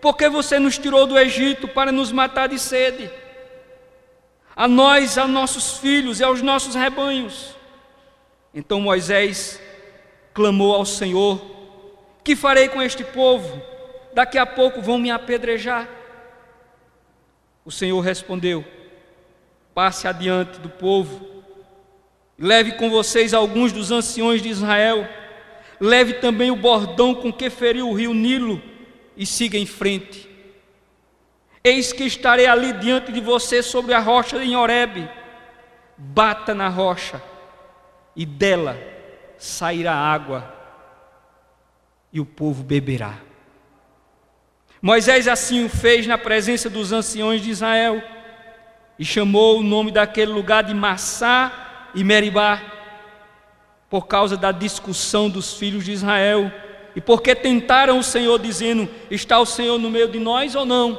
Por 0.00 0.16
que 0.16 0.28
você 0.28 0.58
nos 0.58 0.78
tirou 0.78 1.06
do 1.06 1.18
Egito 1.18 1.68
para 1.68 1.92
nos 1.92 2.12
matar 2.12 2.48
de 2.48 2.58
sede? 2.58 3.10
A 4.56 4.68
nós, 4.68 5.18
a 5.18 5.26
nossos 5.26 5.78
filhos 5.78 6.20
e 6.20 6.24
aos 6.24 6.40
nossos 6.40 6.74
rebanhos. 6.74 7.56
Então 8.54 8.80
Moisés 8.80 9.60
clamou 10.32 10.74
ao 10.74 10.84
Senhor 10.84 11.54
que 12.24 12.34
farei 12.34 12.68
com 12.68 12.80
este 12.80 13.04
povo? 13.04 13.62
Daqui 14.14 14.38
a 14.38 14.46
pouco 14.46 14.80
vão 14.80 14.96
me 14.96 15.10
apedrejar. 15.10 15.86
O 17.64 17.70
Senhor 17.70 18.00
respondeu: 18.00 18.64
Passe 19.74 20.08
adiante 20.08 20.58
do 20.58 20.70
povo, 20.70 21.44
leve 22.38 22.72
com 22.72 22.88
vocês 22.88 23.34
alguns 23.34 23.72
dos 23.72 23.90
anciões 23.90 24.40
de 24.40 24.48
Israel, 24.48 25.06
leve 25.84 26.14
também 26.14 26.50
o 26.50 26.56
bordão 26.56 27.14
com 27.14 27.30
que 27.30 27.50
feriu 27.50 27.90
o 27.90 27.92
rio 27.92 28.14
Nilo 28.14 28.60
e 29.14 29.26
siga 29.26 29.58
em 29.58 29.66
frente. 29.66 30.28
Eis 31.62 31.92
que 31.92 32.04
estarei 32.04 32.46
ali 32.46 32.72
diante 32.72 33.12
de 33.12 33.20
você 33.20 33.62
sobre 33.62 33.92
a 33.92 34.00
rocha 34.00 34.42
em 34.42 34.56
Horebe. 34.56 35.08
Bata 35.96 36.54
na 36.54 36.68
rocha, 36.68 37.22
e 38.16 38.26
dela 38.26 38.76
sairá 39.38 39.94
água 39.94 40.52
e 42.12 42.18
o 42.18 42.24
povo 42.24 42.64
beberá. 42.64 43.18
Moisés 44.82 45.28
assim 45.28 45.64
o 45.64 45.68
fez 45.68 46.06
na 46.06 46.18
presença 46.18 46.68
dos 46.68 46.92
anciões 46.92 47.40
de 47.40 47.50
Israel 47.50 48.02
e 48.98 49.04
chamou 49.04 49.58
o 49.58 49.62
nome 49.62 49.90
daquele 49.92 50.32
lugar 50.32 50.64
de 50.64 50.74
Massá 50.74 51.90
e 51.94 52.02
Meribá, 52.02 52.60
por 53.94 54.08
causa 54.08 54.36
da 54.36 54.50
discussão 54.50 55.30
dos 55.30 55.54
filhos 55.54 55.84
de 55.84 55.92
Israel 55.92 56.50
e 56.96 57.00
porque 57.00 57.32
tentaram 57.32 57.96
o 57.96 58.02
Senhor, 58.02 58.40
dizendo: 58.40 58.88
Está 59.08 59.38
o 59.38 59.46
Senhor 59.46 59.78
no 59.78 59.88
meio 59.88 60.08
de 60.08 60.18
nós 60.18 60.56
ou 60.56 60.66
não? 60.66 60.98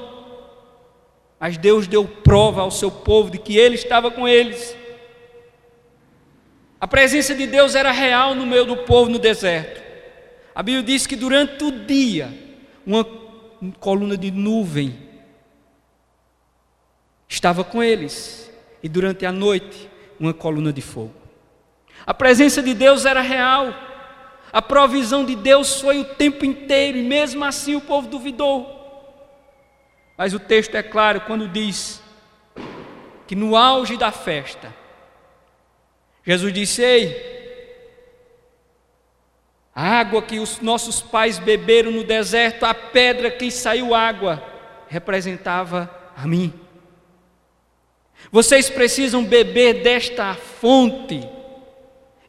Mas 1.37 1.57
Deus 1.57 1.87
deu 1.87 2.07
prova 2.07 2.61
ao 2.61 2.71
seu 2.71 2.89
povo 2.89 3.29
de 3.29 3.37
que 3.37 3.57
Ele 3.57 3.75
estava 3.75 4.09
com 4.09 4.25
eles. 4.25 4.73
A 6.79 6.87
presença 6.87 7.35
de 7.35 7.45
Deus 7.45 7.75
era 7.75 7.91
real 7.91 8.33
no 8.33 8.45
meio 8.45 8.63
do 8.63 8.77
povo 8.77 9.11
no 9.11 9.19
deserto. 9.19 9.83
A 10.55 10.63
Bíblia 10.63 10.81
diz 10.81 11.05
que 11.05 11.17
durante 11.17 11.65
o 11.65 11.71
dia, 11.85 12.33
uma 12.87 13.05
coluna 13.77 14.15
de 14.15 14.31
nuvem 14.31 14.97
estava 17.27 17.61
com 17.61 17.83
eles, 17.83 18.49
e 18.81 18.87
durante 18.87 19.25
a 19.25 19.33
noite, 19.33 19.89
uma 20.17 20.33
coluna 20.33 20.71
de 20.71 20.81
fogo. 20.81 21.24
A 22.05 22.13
presença 22.13 22.61
de 22.61 22.73
Deus 22.73 23.05
era 23.05 23.21
real, 23.21 23.73
a 24.53 24.61
provisão 24.61 25.25
de 25.25 25.35
Deus 25.35 25.81
foi 25.81 25.99
o 25.99 26.05
tempo 26.05 26.45
inteiro, 26.45 26.97
e 26.97 27.03
mesmo 27.03 27.43
assim 27.43 27.75
o 27.75 27.81
povo 27.81 28.07
duvidou. 28.07 28.75
Mas 30.17 30.33
o 30.33 30.39
texto 30.39 30.75
é 30.75 30.83
claro 30.83 31.21
quando 31.21 31.47
diz 31.47 32.01
que 33.27 33.35
no 33.35 33.55
auge 33.55 33.97
da 33.97 34.11
festa, 34.11 34.73
Jesus 36.23 36.53
disse: 36.53 36.81
Ei, 36.81 37.35
a 39.73 39.99
água 39.99 40.21
que 40.21 40.39
os 40.39 40.61
nossos 40.61 41.01
pais 41.01 41.37
beberam 41.37 41.91
no 41.91 42.03
deserto, 42.03 42.63
a 42.63 42.73
pedra 42.73 43.29
que 43.29 43.51
saiu 43.51 43.93
água, 43.93 44.41
representava 44.87 45.93
a 46.15 46.25
mim. 46.25 46.53
Vocês 48.31 48.69
precisam 48.69 49.25
beber 49.25 49.83
desta 49.83 50.33
fonte. 50.33 51.34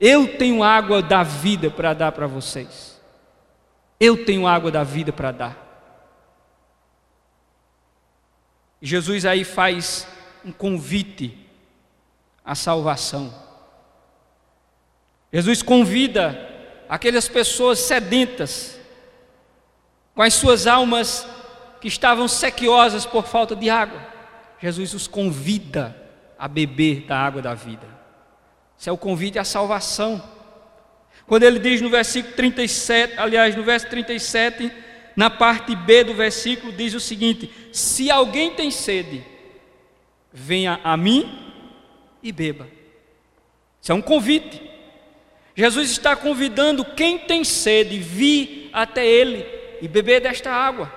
Eu 0.01 0.37
tenho 0.37 0.63
água 0.63 1.03
da 1.03 1.23
vida 1.23 1.71
para 1.71 1.95
dar 1.95 2.13
para 2.13 2.27
vocês. 2.27 3.01
Eu 3.99 4.25
tenho 4.25 4.47
água 4.47 4.71
da 4.71 4.83
vida 4.85 5.13
para 5.13 5.33
dar. 5.33 5.67
Jesus 8.81 9.25
aí 9.25 9.43
faz 9.43 10.07
um 10.45 10.53
convite 10.53 11.37
à 12.45 12.55
salvação. 12.55 13.35
Jesus 15.33 15.63
convida 15.63 16.55
aquelas 16.89 17.29
pessoas 17.29 17.79
sedentas, 17.79 18.79
com 20.15 20.23
as 20.23 20.35
suas 20.35 20.67
almas 20.67 21.27
que 21.81 21.89
estavam 21.89 22.29
sequiosas 22.29 23.05
por 23.05 23.27
falta 23.27 23.57
de 23.57 23.69
água. 23.69 24.01
Jesus 24.61 24.95
os 24.95 25.07
convida 25.07 25.97
a 26.39 26.47
beber 26.47 27.03
da 27.07 27.19
água 27.19 27.43
da 27.43 27.55
vida. 27.55 27.96
Isso 28.79 28.89
é 28.89 28.93
o 28.93 28.99
convite 28.99 29.39
à 29.39 29.45
salvação. 29.45 30.23
Quando 31.27 31.43
ele 31.43 31.59
diz 31.59 31.81
no 31.81 31.91
versículo 31.91 32.35
37, 32.35 33.15
aliás, 33.17 33.57
no 33.57 33.63
verso 33.63 33.89
37, 33.89 34.71
na 35.17 35.31
parte 35.31 35.75
B 35.75 36.05
do 36.05 36.15
versículo, 36.15 36.73
diz 36.73 36.95
o 36.95 37.01
seguinte: 37.01 37.51
Se 37.73 38.11
alguém 38.11 38.53
tem 38.55 38.71
sede, 38.71 39.25
venha 40.33 40.81
a 40.85 40.97
mim 40.97 41.53
e 42.23 42.31
beba. 42.31 42.69
Isso 43.81 43.93
é 43.93 43.95
um 43.95 44.03
convite. 44.03 44.63
Jesus 45.55 45.91
está 45.91 46.15
convidando 46.15 46.85
quem 46.85 47.19
tem 47.19 47.43
sede 47.43 47.99
vir 47.99 48.69
até 48.73 49.07
Ele 49.07 49.47
e 49.81 49.89
beber 49.89 50.21
desta 50.21 50.53
água 50.53 50.93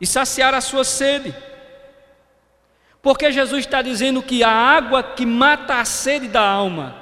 e 0.00 0.06
saciar 0.06 0.52
a 0.52 0.60
sua 0.60 0.84
sede. 0.84 1.34
Porque 3.04 3.30
Jesus 3.30 3.60
está 3.60 3.82
dizendo 3.82 4.20
que 4.20 4.42
a 4.42 4.50
água 4.50 5.00
que 5.00 5.24
mata 5.24 5.76
a 5.76 5.84
sede 5.84 6.26
da 6.26 6.44
alma, 6.44 6.96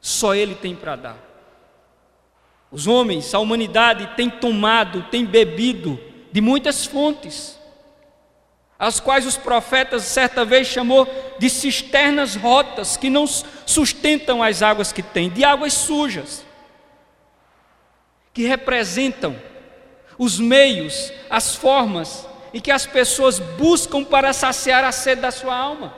só 0.00 0.34
Ele 0.34 0.56
tem 0.56 0.74
para 0.74 0.96
dar. 0.96 1.16
Os 2.68 2.88
homens, 2.88 3.32
a 3.32 3.38
humanidade 3.38 4.16
tem 4.16 4.28
tomado, 4.28 5.04
tem 5.04 5.24
bebido 5.24 6.00
de 6.32 6.40
muitas 6.40 6.84
fontes 6.84 7.58
as 8.78 9.00
quais 9.00 9.26
os 9.26 9.36
profetas 9.36 10.04
certa 10.04 10.44
vez 10.44 10.68
chamou 10.68 11.06
de 11.38 11.50
cisternas 11.50 12.36
rotas, 12.36 12.96
que 12.96 13.10
não 13.10 13.26
sustentam 13.26 14.40
as 14.42 14.62
águas 14.62 14.92
que 14.92 15.02
têm, 15.02 15.28
de 15.28 15.44
águas 15.44 15.72
sujas, 15.72 16.46
que 18.32 18.46
representam 18.46 19.36
os 20.16 20.38
meios, 20.38 21.12
as 21.28 21.56
formas 21.56 22.26
em 22.52 22.60
que 22.60 22.70
as 22.70 22.86
pessoas 22.86 23.38
buscam 23.38 24.04
para 24.04 24.32
saciar 24.32 24.84
a 24.84 24.92
sede 24.92 25.20
da 25.20 25.30
sua 25.30 25.56
alma. 25.56 25.94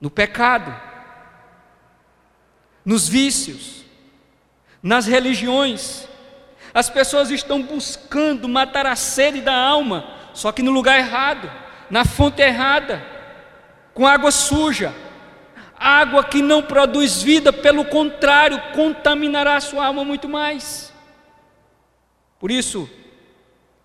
No 0.00 0.10
pecado, 0.10 0.74
nos 2.84 3.08
vícios, 3.08 3.84
nas 4.82 5.06
religiões, 5.06 6.08
as 6.74 6.90
pessoas 6.90 7.30
estão 7.30 7.62
buscando 7.62 8.48
matar 8.48 8.86
a 8.86 8.96
sede 8.96 9.40
da 9.40 9.54
alma 9.54 10.20
só 10.34 10.50
que 10.50 10.62
no 10.62 10.70
lugar 10.70 10.98
errado, 10.98 11.50
na 11.90 12.04
fonte 12.04 12.40
errada, 12.40 13.04
com 13.94 14.06
água 14.06 14.30
suja. 14.30 14.94
Água 15.78 16.22
que 16.22 16.40
não 16.40 16.62
produz 16.62 17.22
vida, 17.22 17.52
pelo 17.52 17.84
contrário, 17.84 18.60
contaminará 18.72 19.56
a 19.56 19.60
sua 19.60 19.86
alma 19.86 20.04
muito 20.04 20.28
mais. 20.28 20.92
Por 22.38 22.50
isso, 22.50 22.88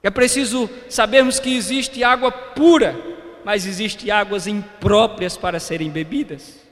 é 0.04 0.10
preciso 0.10 0.70
sabermos 0.90 1.40
que 1.40 1.56
existe 1.56 2.04
água 2.04 2.32
pura, 2.32 2.96
mas 3.44 3.66
existe 3.66 4.12
águas 4.12 4.48
impróprias 4.48 5.36
para 5.36 5.60
serem 5.60 5.90
bebidas. 5.90 6.66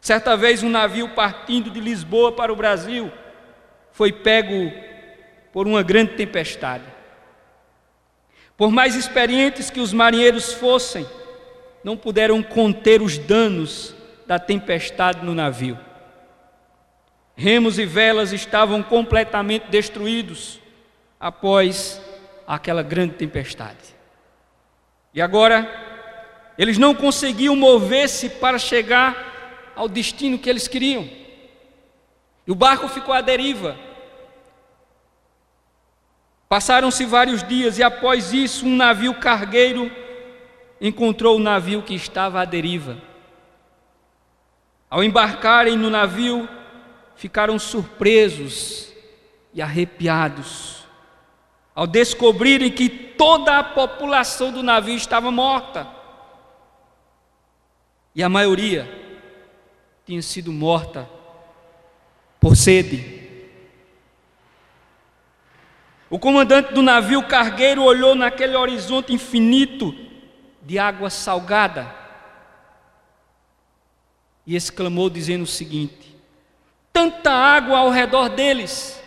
Certa 0.00 0.36
vez 0.36 0.62
um 0.62 0.70
navio 0.70 1.08
partindo 1.10 1.70
de 1.70 1.80
Lisboa 1.80 2.32
para 2.32 2.52
o 2.52 2.56
Brasil 2.56 3.10
foi 3.92 4.12
pego 4.12 4.72
por 5.52 5.66
uma 5.66 5.82
grande 5.82 6.14
tempestade. 6.14 6.84
Por 8.56 8.70
mais 8.70 8.94
experientes 8.94 9.70
que 9.70 9.80
os 9.80 9.92
marinheiros 9.92 10.52
fossem, 10.52 11.06
não 11.82 11.96
puderam 11.96 12.42
conter 12.42 13.02
os 13.02 13.18
danos 13.18 13.94
da 14.26 14.38
tempestade 14.38 15.24
no 15.24 15.34
navio. 15.34 15.78
Remos 17.34 17.78
e 17.78 17.84
velas 17.84 18.32
estavam 18.32 18.82
completamente 18.82 19.68
destruídos 19.68 20.60
após 21.18 22.00
aquela 22.46 22.82
grande 22.82 23.14
tempestade. 23.14 23.96
E 25.12 25.20
agora, 25.20 25.68
eles 26.58 26.78
não 26.78 26.94
conseguiam 26.94 27.56
mover-se 27.56 28.28
para 28.28 28.58
chegar 28.58 29.72
ao 29.74 29.88
destino 29.88 30.38
que 30.38 30.48
eles 30.48 30.68
queriam. 30.68 31.08
E 32.46 32.50
o 32.52 32.54
barco 32.54 32.88
ficou 32.88 33.14
à 33.14 33.20
deriva. 33.20 33.76
Passaram-se 36.48 37.04
vários 37.04 37.42
dias 37.42 37.78
e 37.78 37.82
após 37.82 38.32
isso, 38.32 38.66
um 38.66 38.76
navio 38.76 39.14
cargueiro 39.14 39.90
encontrou 40.80 41.36
o 41.36 41.40
navio 41.40 41.82
que 41.82 41.94
estava 41.94 42.40
à 42.40 42.44
deriva. 42.44 42.96
Ao 44.88 45.02
embarcarem 45.02 45.76
no 45.76 45.90
navio, 45.90 46.48
ficaram 47.16 47.58
surpresos 47.58 48.92
e 49.52 49.60
arrepiados 49.60 50.85
ao 51.76 51.86
descobrirem 51.86 52.72
que 52.72 52.88
toda 52.88 53.58
a 53.58 53.62
população 53.62 54.50
do 54.50 54.62
navio 54.62 54.96
estava 54.96 55.30
morta. 55.30 55.86
E 58.14 58.22
a 58.22 58.30
maioria 58.30 58.88
tinha 60.06 60.22
sido 60.22 60.50
morta 60.50 61.06
por 62.40 62.56
sede. 62.56 63.14
O 66.08 66.18
comandante 66.18 66.72
do 66.72 66.82
navio 66.82 67.22
cargueiro 67.24 67.82
olhou 67.82 68.14
naquele 68.14 68.56
horizonte 68.56 69.12
infinito 69.12 69.94
de 70.62 70.78
água 70.78 71.10
salgada 71.10 71.94
e 74.46 74.56
exclamou, 74.56 75.10
dizendo 75.10 75.42
o 75.42 75.46
seguinte: 75.46 76.16
tanta 76.90 77.30
água 77.30 77.80
ao 77.80 77.90
redor 77.90 78.30
deles, 78.30 78.98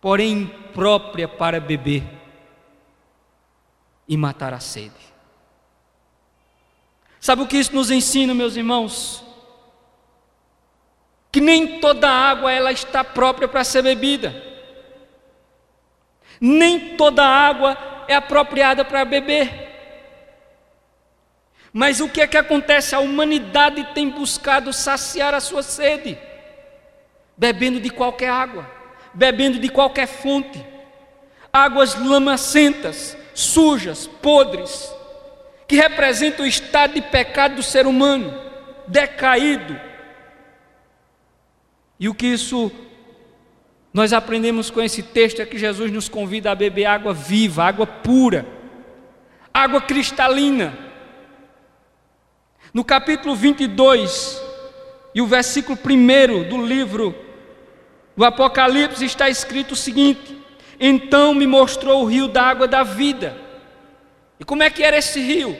porém 0.00 0.59
imprópria 0.70 1.26
para 1.26 1.58
beber 1.58 2.04
e 4.08 4.16
matar 4.16 4.54
a 4.54 4.60
sede. 4.60 5.10
Sabe 7.20 7.42
o 7.42 7.46
que 7.46 7.58
isso 7.58 7.74
nos 7.74 7.90
ensina, 7.90 8.32
meus 8.32 8.56
irmãos? 8.56 9.22
Que 11.32 11.40
nem 11.40 11.80
toda 11.80 12.08
água 12.08 12.50
ela 12.50 12.72
está 12.72 13.04
própria 13.04 13.46
para 13.46 13.64
ser 13.64 13.82
bebida. 13.82 14.34
Nem 16.40 16.96
toda 16.96 17.24
água 17.24 17.76
é 18.08 18.14
apropriada 18.14 18.84
para 18.84 19.04
beber. 19.04 19.68
Mas 21.72 22.00
o 22.00 22.08
que 22.08 22.20
é 22.20 22.26
que 22.26 22.38
acontece? 22.38 22.94
A 22.94 23.00
humanidade 23.00 23.84
tem 23.94 24.08
buscado 24.08 24.72
saciar 24.72 25.34
a 25.34 25.40
sua 25.40 25.62
sede, 25.62 26.18
bebendo 27.36 27.78
de 27.80 27.90
qualquer 27.90 28.30
água, 28.30 28.79
bebendo 29.14 29.58
de 29.58 29.68
qualquer 29.68 30.06
fonte, 30.06 30.64
águas 31.52 31.94
lamacentas, 31.94 33.16
sujas, 33.34 34.06
podres, 34.06 34.92
que 35.66 35.76
representam 35.76 36.44
o 36.44 36.48
estado 36.48 36.94
de 36.94 37.02
pecado 37.02 37.56
do 37.56 37.62
ser 37.62 37.86
humano, 37.86 38.34
decaído. 38.86 39.78
E 41.98 42.08
o 42.08 42.14
que 42.14 42.26
isso 42.26 42.70
nós 43.92 44.12
aprendemos 44.12 44.70
com 44.70 44.80
esse 44.80 45.02
texto 45.02 45.40
é 45.40 45.46
que 45.46 45.58
Jesus 45.58 45.90
nos 45.90 46.08
convida 46.08 46.50
a 46.50 46.54
beber 46.54 46.86
água 46.86 47.12
viva, 47.12 47.64
água 47.64 47.86
pura, 47.86 48.46
água 49.52 49.80
cristalina 49.80 50.90
no 52.72 52.84
capítulo 52.84 53.34
22 53.34 54.40
e 55.14 55.20
o 55.20 55.26
versículo 55.26 55.76
1 55.76 56.48
do 56.48 56.64
livro 56.64 57.14
do 58.20 58.26
Apocalipse 58.26 59.02
está 59.02 59.30
escrito 59.30 59.72
o 59.72 59.76
seguinte: 59.76 60.36
Então 60.78 61.32
me 61.32 61.46
mostrou 61.46 62.02
o 62.02 62.04
rio 62.04 62.28
da 62.28 62.42
água 62.42 62.68
da 62.68 62.82
vida. 62.82 63.34
E 64.38 64.44
como 64.44 64.62
é 64.62 64.68
que 64.68 64.82
era 64.82 64.98
esse 64.98 65.18
rio? 65.18 65.58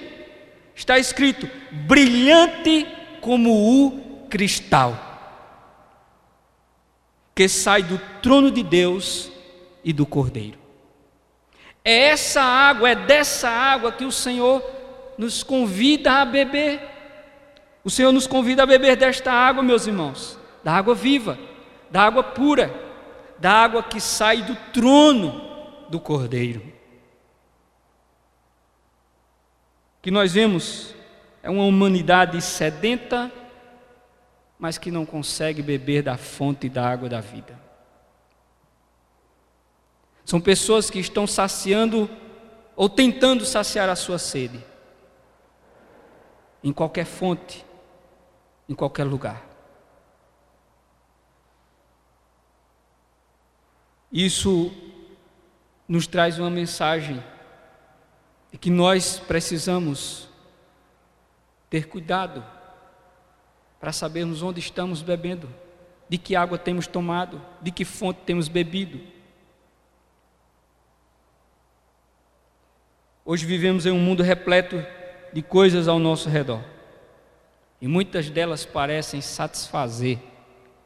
Está 0.74 0.98
escrito: 0.98 1.48
brilhante 1.70 2.86
como 3.22 3.50
o 3.50 4.26
cristal, 4.28 4.94
que 7.34 7.48
sai 7.48 7.82
do 7.82 7.98
trono 8.20 8.50
de 8.50 8.62
Deus 8.62 9.32
e 9.82 9.90
do 9.90 10.04
Cordeiro. 10.04 10.58
É 11.82 12.08
essa 12.08 12.42
água, 12.42 12.90
é 12.90 12.94
dessa 12.94 13.48
água 13.48 13.90
que 13.90 14.04
o 14.04 14.12
Senhor 14.12 14.62
nos 15.16 15.42
convida 15.42 16.12
a 16.20 16.26
beber. 16.26 16.78
O 17.82 17.88
Senhor 17.88 18.12
nos 18.12 18.26
convida 18.26 18.64
a 18.64 18.66
beber 18.66 18.96
desta 18.96 19.32
água, 19.32 19.62
meus 19.62 19.86
irmãos, 19.86 20.38
da 20.62 20.74
água 20.74 20.94
viva, 20.94 21.38
da 21.90 22.02
água 22.02 22.22
pura, 22.22 22.72
da 23.38 23.52
água 23.52 23.82
que 23.82 24.00
sai 24.00 24.42
do 24.42 24.54
trono 24.72 25.88
do 25.88 25.98
Cordeiro. 25.98 26.60
O 29.98 30.02
que 30.02 30.10
nós 30.10 30.32
vemos 30.32 30.94
é 31.42 31.50
uma 31.50 31.64
humanidade 31.64 32.40
sedenta, 32.40 33.30
mas 34.58 34.78
que 34.78 34.90
não 34.90 35.04
consegue 35.04 35.62
beber 35.62 36.02
da 36.02 36.16
fonte 36.16 36.68
da 36.68 36.88
água 36.88 37.08
da 37.08 37.20
vida. 37.20 37.58
São 40.24 40.40
pessoas 40.40 40.88
que 40.90 40.98
estão 40.98 41.26
saciando 41.26 42.08
ou 42.76 42.88
tentando 42.88 43.44
saciar 43.44 43.88
a 43.88 43.96
sua 43.96 44.18
sede 44.18 44.64
em 46.62 46.72
qualquer 46.72 47.04
fonte, 47.04 47.64
em 48.68 48.74
qualquer 48.74 49.04
lugar. 49.04 49.49
Isso 54.12 54.72
nos 55.86 56.06
traz 56.06 56.38
uma 56.38 56.50
mensagem 56.50 57.22
de 58.50 58.58
que 58.58 58.70
nós 58.70 59.18
precisamos 59.18 60.28
ter 61.68 61.86
cuidado 61.86 62.44
para 63.78 63.92
sabermos 63.92 64.42
onde 64.42 64.58
estamos 64.58 65.00
bebendo, 65.02 65.48
de 66.08 66.18
que 66.18 66.34
água 66.34 66.58
temos 66.58 66.86
tomado, 66.86 67.40
de 67.62 67.70
que 67.70 67.84
fonte 67.84 68.20
temos 68.26 68.48
bebido. 68.48 69.00
Hoje 73.24 73.46
vivemos 73.46 73.86
em 73.86 73.92
um 73.92 74.00
mundo 74.00 74.22
repleto 74.24 74.84
de 75.32 75.40
coisas 75.40 75.86
ao 75.86 76.00
nosso 76.00 76.28
redor. 76.28 76.62
E 77.80 77.86
muitas 77.86 78.28
delas 78.28 78.66
parecem 78.66 79.20
satisfazer 79.20 80.18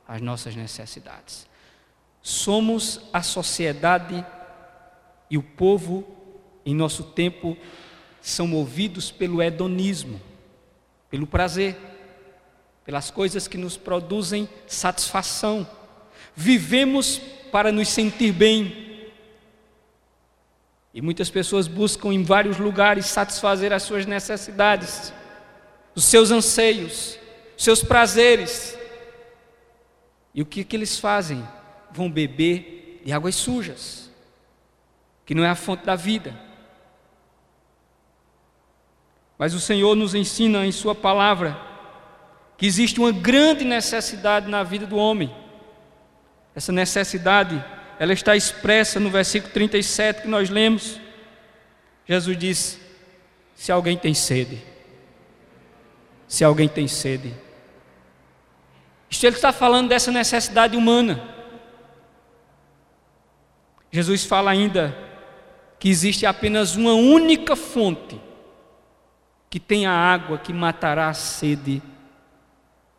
as 0.06 0.20
nossas 0.20 0.54
necessidades. 0.54 1.48
Somos 2.24 3.00
a 3.12 3.22
sociedade 3.22 4.26
e 5.30 5.38
o 5.38 5.42
povo 5.42 6.04
em 6.66 6.74
nosso 6.74 7.04
tempo 7.04 7.56
são 8.20 8.48
movidos 8.48 9.12
pelo 9.12 9.42
hedonismo, 9.42 10.20
pelo 11.08 11.26
prazer, 11.26 11.76
pelas 12.84 13.10
coisas 13.10 13.46
que 13.46 13.58
nos 13.58 13.76
produzem 13.76 14.48
satisfação. 14.66 15.68
Vivemos 16.34 17.18
para 17.52 17.70
nos 17.70 17.90
sentir 17.90 18.32
bem. 18.32 19.12
E 20.92 21.02
muitas 21.02 21.28
pessoas 21.28 21.68
buscam 21.68 22.12
em 22.12 22.24
vários 22.24 22.56
lugares 22.56 23.06
satisfazer 23.06 23.72
as 23.72 23.82
suas 23.82 24.06
necessidades 24.06 25.12
os 25.94 26.04
seus 26.04 26.30
anseios, 26.30 27.18
os 27.56 27.64
seus 27.64 27.82
prazeres. 27.82 28.76
E 30.34 30.42
o 30.42 30.46
que, 30.46 30.64
que 30.64 30.74
eles 30.74 30.98
fazem? 30.98 31.46
Vão 31.94 32.10
beber 32.10 33.02
de 33.04 33.12
águas 33.12 33.36
sujas, 33.36 34.10
que 35.24 35.32
não 35.32 35.44
é 35.44 35.48
a 35.48 35.54
fonte 35.54 35.86
da 35.86 35.94
vida. 35.94 36.34
Mas 39.38 39.54
o 39.54 39.60
Senhor 39.60 39.94
nos 39.94 40.12
ensina 40.12 40.66
em 40.66 40.72
Sua 40.72 40.92
palavra 40.92 41.56
que 42.58 42.66
existe 42.66 42.98
uma 42.98 43.12
grande 43.12 43.64
necessidade 43.64 44.50
na 44.50 44.64
vida 44.64 44.86
do 44.86 44.96
homem. 44.96 45.32
Essa 46.52 46.72
necessidade, 46.72 47.64
ela 47.98 48.12
está 48.12 48.34
expressa 48.34 48.98
no 48.98 49.08
versículo 49.08 49.52
37 49.52 50.22
que 50.22 50.28
nós 50.28 50.50
lemos. 50.50 51.00
Jesus 52.08 52.36
disse: 52.36 52.80
Se 53.54 53.70
alguém 53.70 53.96
tem 53.96 54.14
sede, 54.14 54.60
se 56.26 56.42
alguém 56.42 56.68
tem 56.68 56.88
sede. 56.88 57.32
Isto 59.08 59.26
ele 59.26 59.36
está 59.36 59.52
falando 59.52 59.88
dessa 59.88 60.10
necessidade 60.10 60.76
humana. 60.76 61.33
Jesus 63.94 64.24
fala 64.24 64.50
ainda 64.50 64.92
que 65.78 65.88
existe 65.88 66.26
apenas 66.26 66.74
uma 66.74 66.94
única 66.94 67.54
fonte 67.54 68.20
que 69.48 69.60
tem 69.60 69.86
a 69.86 69.92
água 69.92 70.36
que 70.36 70.52
matará 70.52 71.08
a 71.08 71.14
sede 71.14 71.80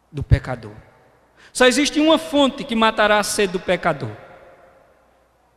do 0.10 0.24
pecador. 0.24 0.72
Só 1.52 1.66
existe 1.66 2.00
uma 2.00 2.18
fonte 2.18 2.64
que 2.64 2.78
matará 2.78 3.20
a 3.20 3.24
sede 3.24 3.52
do 3.52 3.60
pecador. 3.60 4.16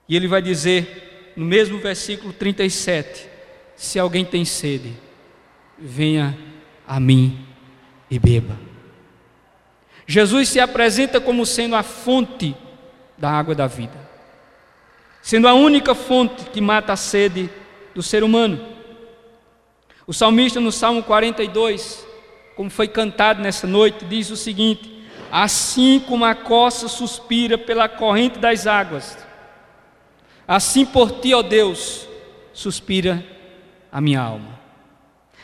E 0.08 0.16
ele 0.16 0.26
vai 0.26 0.42
dizer 0.42 1.32
no 1.36 1.44
mesmo 1.46 1.78
versículo 1.78 2.32
37: 2.32 3.28
Se 3.76 3.96
alguém 3.96 4.24
tem 4.24 4.44
sede, 4.44 4.92
venha 5.78 6.36
a 6.84 6.98
mim 6.98 7.46
e 8.10 8.18
beba. 8.18 8.58
Jesus 10.04 10.48
se 10.48 10.58
apresenta 10.58 11.20
como 11.20 11.46
sendo 11.46 11.76
a 11.76 11.84
fonte 11.84 12.56
da 13.16 13.30
água 13.30 13.54
da 13.54 13.68
vida, 13.68 14.07
sendo 15.28 15.46
a 15.46 15.52
única 15.52 15.94
fonte 15.94 16.44
que 16.44 16.58
mata 16.58 16.94
a 16.94 16.96
sede 16.96 17.50
do 17.94 18.02
ser 18.02 18.24
humano. 18.24 18.58
O 20.06 20.12
salmista 20.14 20.58
no 20.58 20.72
Salmo 20.72 21.02
42, 21.02 22.02
como 22.56 22.70
foi 22.70 22.88
cantado 22.88 23.42
nessa 23.42 23.66
noite, 23.66 24.06
diz 24.06 24.30
o 24.30 24.36
seguinte: 24.38 25.06
Assim 25.30 26.00
como 26.00 26.24
a 26.24 26.34
costa 26.34 26.88
suspira 26.88 27.58
pela 27.58 27.90
corrente 27.90 28.38
das 28.38 28.66
águas, 28.66 29.18
Assim 30.46 30.86
por 30.86 31.20
ti, 31.20 31.34
ó 31.34 31.42
Deus, 31.42 32.08
suspira 32.54 33.22
a 33.92 34.00
minha 34.00 34.22
alma. 34.22 34.58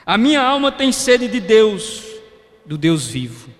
A 0.06 0.16
minha 0.16 0.40
alma 0.40 0.72
tem 0.72 0.92
sede 0.92 1.28
de 1.28 1.40
Deus, 1.40 2.02
do 2.64 2.78
Deus 2.78 3.06
vivo. 3.06 3.50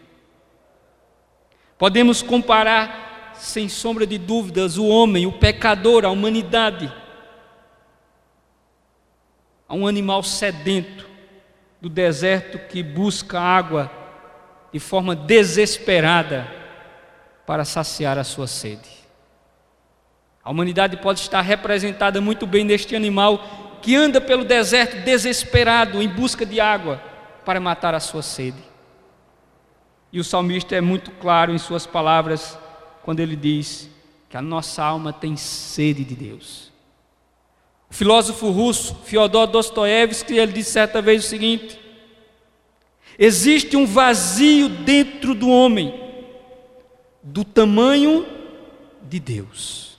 Podemos 1.76 2.22
comparar, 2.22 3.03
sem 3.44 3.68
sombra 3.68 4.06
de 4.06 4.16
dúvidas, 4.16 4.78
o 4.78 4.86
homem, 4.86 5.26
o 5.26 5.32
pecador, 5.32 6.04
a 6.04 6.08
humanidade, 6.08 6.90
a 9.68 9.74
um 9.74 9.86
animal 9.86 10.22
sedento 10.22 11.06
do 11.78 11.90
deserto 11.90 12.58
que 12.68 12.82
busca 12.82 13.38
água 13.38 13.90
de 14.72 14.80
forma 14.80 15.14
desesperada 15.14 16.50
para 17.46 17.66
saciar 17.66 18.18
a 18.18 18.24
sua 18.24 18.46
sede. 18.46 18.88
A 20.42 20.50
humanidade 20.50 20.96
pode 20.96 21.20
estar 21.20 21.42
representada 21.42 22.22
muito 22.22 22.46
bem 22.46 22.64
neste 22.64 22.96
animal 22.96 23.78
que 23.82 23.94
anda 23.94 24.22
pelo 24.22 24.44
deserto 24.44 25.04
desesperado 25.04 26.00
em 26.02 26.08
busca 26.08 26.46
de 26.46 26.60
água 26.60 26.98
para 27.44 27.60
matar 27.60 27.94
a 27.94 28.00
sua 28.00 28.22
sede. 28.22 28.62
E 30.10 30.18
o 30.18 30.24
salmista 30.24 30.74
é 30.74 30.80
muito 30.80 31.10
claro 31.10 31.52
em 31.52 31.58
suas 31.58 31.86
palavras 31.86 32.58
quando 33.04 33.20
ele 33.20 33.36
diz 33.36 33.88
que 34.28 34.36
a 34.36 34.42
nossa 34.42 34.82
alma 34.82 35.12
tem 35.12 35.36
sede 35.36 36.02
de 36.02 36.16
Deus. 36.16 36.72
O 37.90 37.94
filósofo 37.94 38.50
russo 38.50 38.96
Fyodor 39.04 39.46
Dostoiévski 39.46 40.36
ele 40.36 40.52
disse 40.52 40.72
certa 40.72 41.00
vez 41.00 41.24
o 41.24 41.28
seguinte: 41.28 41.78
Existe 43.18 43.76
um 43.76 43.86
vazio 43.86 44.68
dentro 44.68 45.34
do 45.34 45.48
homem 45.48 46.02
do 47.22 47.44
tamanho 47.44 48.26
de 49.02 49.20
Deus. 49.20 49.98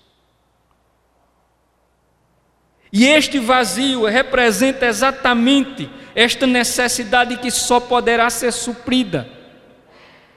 E 2.91 3.05
este 3.05 3.39
vazio 3.39 4.05
representa 4.05 4.85
exatamente 4.85 5.89
esta 6.15 6.47
necessidade 6.47 7.37
que 7.37 7.51
só 7.51 7.79
poderá 7.79 8.29
ser 8.29 8.51
suprida 8.51 9.29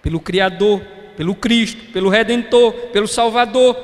pelo 0.03 0.21
Criador, 0.21 0.83
pelo 1.19 1.35
Cristo, 1.35 1.93
pelo 1.93 2.09
Redentor, 2.09 2.73
pelo 2.93 3.07
Salvador. 3.07 3.77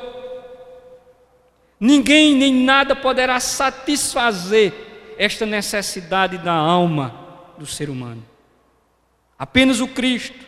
Ninguém 1.77 2.33
nem 2.33 2.51
nada 2.53 2.95
poderá 2.95 3.39
satisfazer 3.39 4.73
esta 5.17 5.45
necessidade 5.45 6.37
da 6.37 6.53
alma 6.53 7.53
do 7.57 7.65
ser 7.65 7.89
humano. 7.89 8.25
Apenas 9.37 9.81
o 9.81 9.87
Cristo, 9.87 10.39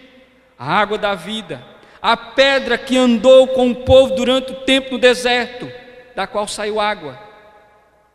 a 0.57 0.73
água 0.73 0.97
da 0.97 1.13
vida, 1.13 1.61
a 2.01 2.15
pedra 2.15 2.77
que 2.77 2.97
andou 2.97 3.49
com 3.49 3.69
o 3.69 3.75
povo 3.83 4.15
durante 4.15 4.53
o 4.53 4.61
tempo 4.61 4.93
no 4.93 4.97
deserto, 4.97 5.69
da 6.15 6.25
qual 6.25 6.47
saiu 6.47 6.79
água 6.79 7.27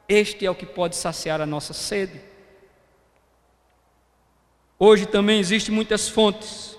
este 0.08 0.44
é 0.44 0.50
o 0.50 0.54
que 0.54 0.66
pode 0.66 0.96
saciar 0.96 1.40
a 1.40 1.46
nossa 1.46 1.72
sede. 1.72 2.20
Hoje 4.78 5.06
também 5.06 5.38
existem 5.38 5.74
muitas 5.74 6.08
fontes, 6.08 6.76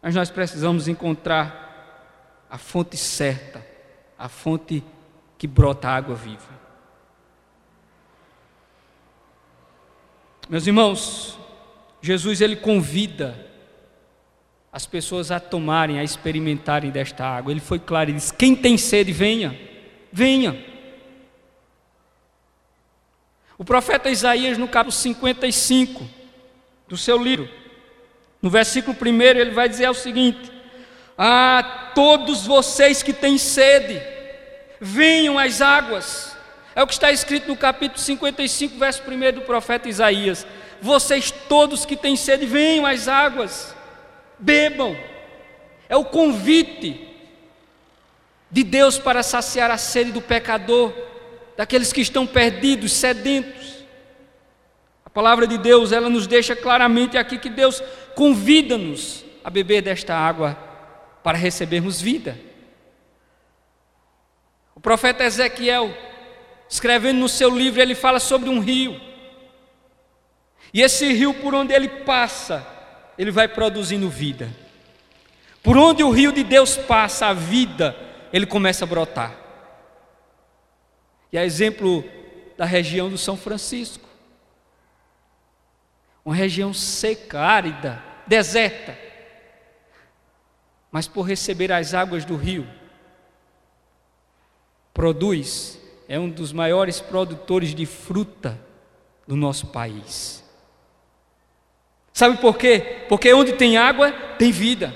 mas 0.00 0.14
nós 0.14 0.30
precisamos 0.30 0.88
encontrar 0.88 2.46
a 2.50 2.56
fonte 2.56 2.96
certa, 2.96 3.64
a 4.18 4.28
fonte 4.28 4.82
que 5.36 5.46
brota 5.46 5.88
água 5.88 6.14
viva. 6.14 6.58
Meus 10.48 10.66
irmãos, 10.66 11.38
Jesus 12.00 12.40
ele 12.40 12.56
convida 12.56 13.46
as 14.72 14.86
pessoas 14.86 15.30
a 15.30 15.40
tomarem, 15.40 15.98
a 15.98 16.04
experimentarem 16.04 16.90
desta 16.90 17.24
água. 17.24 17.50
Ele 17.52 17.60
foi 17.60 17.78
claro, 17.78 18.10
ele 18.10 18.18
disse: 18.18 18.32
quem 18.32 18.54
tem 18.54 18.78
sede, 18.78 19.12
venha, 19.12 19.58
venha. 20.12 20.64
O 23.58 23.64
profeta 23.64 24.08
Isaías, 24.08 24.56
no 24.56 24.68
capítulo 24.68 24.92
55 24.92 26.08
do 26.86 26.96
seu 26.96 27.22
livro, 27.22 27.48
no 28.40 28.50
versículo 28.50 28.96
1, 29.00 29.22
ele 29.22 29.50
vai 29.50 29.68
dizer 29.68 29.88
o 29.88 29.94
seguinte: 29.94 30.50
Ah, 31.16 31.90
todos 31.94 32.46
vocês 32.46 33.02
que 33.02 33.12
têm 33.12 33.36
sede, 33.38 34.00
venham 34.80 35.38
às 35.38 35.60
águas. 35.60 36.36
É 36.74 36.82
o 36.82 36.86
que 36.86 36.92
está 36.92 37.10
escrito 37.10 37.48
no 37.48 37.56
capítulo 37.56 38.00
55, 38.00 38.78
verso 38.78 39.02
1 39.02 39.32
do 39.32 39.40
profeta 39.40 39.88
Isaías. 39.88 40.46
Vocês 40.80 41.32
todos 41.48 41.84
que 41.84 41.96
têm 41.96 42.14
sede, 42.14 42.46
venham 42.46 42.86
às 42.86 43.08
águas, 43.08 43.74
bebam. 44.38 44.96
É 45.88 45.96
o 45.96 46.04
convite 46.04 47.08
de 48.50 48.62
Deus 48.62 48.98
para 48.98 49.22
saciar 49.22 49.70
a 49.70 49.78
sede 49.78 50.12
do 50.12 50.20
pecador 50.20 50.92
daqueles 51.56 51.92
que 51.92 52.00
estão 52.00 52.24
perdidos, 52.24 52.92
sedentos. 52.92 53.77
A 55.18 55.20
palavra 55.20 55.48
de 55.48 55.58
Deus, 55.58 55.90
ela 55.90 56.08
nos 56.08 56.28
deixa 56.28 56.54
claramente 56.54 57.18
aqui 57.18 57.38
que 57.38 57.48
Deus 57.48 57.82
convida-nos 58.14 59.24
a 59.42 59.50
beber 59.50 59.82
desta 59.82 60.14
água 60.14 60.56
para 61.24 61.36
recebermos 61.36 62.00
vida. 62.00 62.38
O 64.76 64.80
profeta 64.80 65.24
Ezequiel, 65.24 65.92
escrevendo 66.70 67.18
no 67.18 67.28
seu 67.28 67.50
livro, 67.50 67.82
ele 67.82 67.96
fala 67.96 68.20
sobre 68.20 68.48
um 68.48 68.60
rio. 68.60 69.00
E 70.72 70.82
esse 70.82 71.12
rio, 71.12 71.34
por 71.34 71.52
onde 71.52 71.74
ele 71.74 71.88
passa, 71.88 72.64
ele 73.18 73.32
vai 73.32 73.48
produzindo 73.48 74.08
vida. 74.08 74.48
Por 75.64 75.76
onde 75.76 76.04
o 76.04 76.12
rio 76.12 76.30
de 76.30 76.44
Deus 76.44 76.76
passa, 76.76 77.26
a 77.26 77.32
vida, 77.32 77.96
ele 78.32 78.46
começa 78.46 78.84
a 78.84 78.86
brotar. 78.86 79.36
E 81.32 81.36
a 81.36 81.44
exemplo 81.44 82.04
da 82.56 82.64
região 82.64 83.10
do 83.10 83.18
São 83.18 83.36
Francisco. 83.36 84.07
Uma 86.28 86.34
região 86.34 86.74
seca, 86.74 87.40
árida, 87.40 88.04
deserta. 88.26 88.94
Mas 90.92 91.08
por 91.08 91.22
receber 91.22 91.72
as 91.72 91.94
águas 91.94 92.22
do 92.26 92.36
rio, 92.36 92.68
produz, 94.92 95.80
é 96.06 96.20
um 96.20 96.28
dos 96.28 96.52
maiores 96.52 97.00
produtores 97.00 97.74
de 97.74 97.86
fruta 97.86 98.60
do 99.26 99.36
nosso 99.36 99.68
país. 99.68 100.44
Sabe 102.12 102.36
por 102.36 102.58
quê? 102.58 103.06
Porque 103.08 103.32
onde 103.32 103.54
tem 103.54 103.78
água, 103.78 104.12
tem 104.38 104.52
vida. 104.52 104.94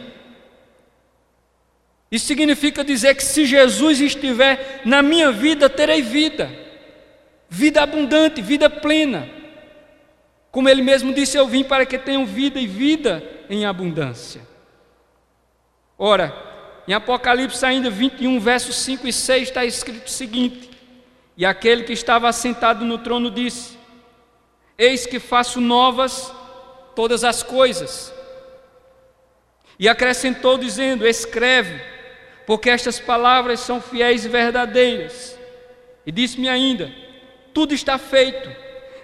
Isso 2.10 2.26
significa 2.26 2.84
dizer 2.84 3.14
que 3.14 3.24
se 3.24 3.46
Jesus 3.46 4.02
estiver 4.02 4.82
na 4.84 5.00
minha 5.00 5.32
vida, 5.32 5.70
terei 5.70 6.02
vida, 6.02 6.54
vida 7.48 7.82
abundante, 7.82 8.42
vida 8.42 8.68
plena. 8.68 9.40
Como 10.52 10.68
ele 10.68 10.82
mesmo 10.82 11.14
disse, 11.14 11.38
eu 11.38 11.48
vim 11.48 11.64
para 11.64 11.86
que 11.86 11.98
tenham 11.98 12.26
vida 12.26 12.60
e 12.60 12.66
vida 12.66 13.24
em 13.48 13.64
abundância. 13.64 14.42
Ora, 15.98 16.34
em 16.86 16.92
Apocalipse 16.92 17.64
ainda 17.64 17.88
21, 17.88 18.38
versos 18.38 18.76
5 18.76 19.08
e 19.08 19.12
6 19.12 19.48
está 19.48 19.64
escrito 19.64 20.06
o 20.06 20.10
seguinte: 20.10 20.68
E 21.38 21.46
aquele 21.46 21.84
que 21.84 21.94
estava 21.94 22.28
assentado 22.28 22.84
no 22.84 22.98
trono 22.98 23.30
disse: 23.30 23.78
Eis 24.76 25.06
que 25.06 25.18
faço 25.18 25.58
novas 25.58 26.30
todas 26.94 27.24
as 27.24 27.42
coisas. 27.42 28.12
E 29.78 29.88
acrescentou 29.88 30.58
dizendo: 30.58 31.06
Escreve 31.06 31.80
porque 32.46 32.68
estas 32.68 33.00
palavras 33.00 33.60
são 33.60 33.80
fiéis 33.80 34.26
e 34.26 34.28
verdadeiras. 34.28 35.38
E 36.04 36.12
disse-me 36.12 36.48
ainda: 36.48 36.92
Tudo 37.54 37.72
está 37.72 37.96
feito. 37.96 38.61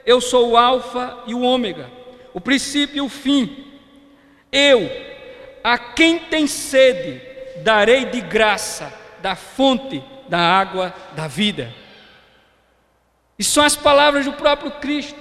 Eu 0.08 0.22
sou 0.22 0.52
o 0.52 0.56
Alfa 0.56 1.18
e 1.26 1.34
o 1.34 1.42
Ômega, 1.42 1.90
o 2.32 2.40
princípio 2.40 2.96
e 2.96 3.00
o 3.02 3.10
fim. 3.10 3.66
Eu, 4.50 4.90
a 5.62 5.76
quem 5.76 6.18
tem 6.18 6.46
sede, 6.46 7.20
darei 7.62 8.06
de 8.06 8.22
graça 8.22 8.90
da 9.20 9.36
fonte 9.36 10.02
da 10.26 10.38
água 10.38 10.94
da 11.14 11.28
vida. 11.28 11.74
E 13.38 13.44
são 13.44 13.62
as 13.62 13.76
palavras 13.76 14.24
do 14.24 14.32
próprio 14.32 14.70
Cristo. 14.70 15.20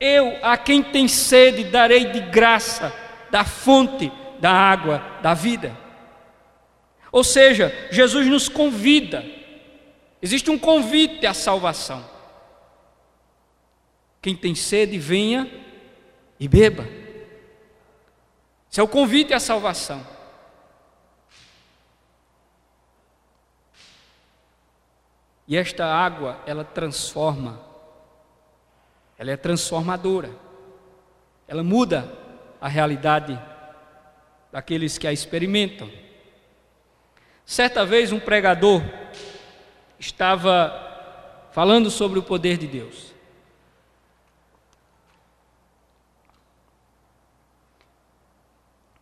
Eu, 0.00 0.34
a 0.40 0.56
quem 0.56 0.82
tem 0.82 1.06
sede, 1.06 1.64
darei 1.64 2.06
de 2.06 2.20
graça 2.20 2.90
da 3.30 3.44
fonte 3.44 4.10
da 4.38 4.50
água 4.50 5.04
da 5.20 5.34
vida. 5.34 5.76
Ou 7.12 7.22
seja, 7.22 7.70
Jesus 7.90 8.26
nos 8.28 8.48
convida, 8.48 9.22
existe 10.22 10.50
um 10.50 10.58
convite 10.58 11.26
à 11.26 11.34
salvação. 11.34 12.18
Quem 14.20 14.36
tem 14.36 14.54
sede, 14.54 14.98
venha 14.98 15.50
e 16.38 16.46
beba. 16.46 16.86
Esse 18.70 18.80
é 18.80 18.82
o 18.82 18.88
convite 18.88 19.34
à 19.34 19.40
salvação. 19.40 20.06
E 25.48 25.56
esta 25.56 25.84
água, 25.84 26.40
ela 26.46 26.62
transforma, 26.62 27.60
ela 29.18 29.32
é 29.32 29.36
transformadora, 29.36 30.30
ela 31.48 31.64
muda 31.64 32.16
a 32.60 32.68
realidade 32.68 33.36
daqueles 34.52 34.96
que 34.96 35.08
a 35.08 35.12
experimentam. 35.12 35.90
Certa 37.44 37.84
vez, 37.84 38.12
um 38.12 38.20
pregador 38.20 38.80
estava 39.98 41.48
falando 41.50 41.90
sobre 41.90 42.20
o 42.20 42.22
poder 42.22 42.56
de 42.56 42.68
Deus. 42.68 43.09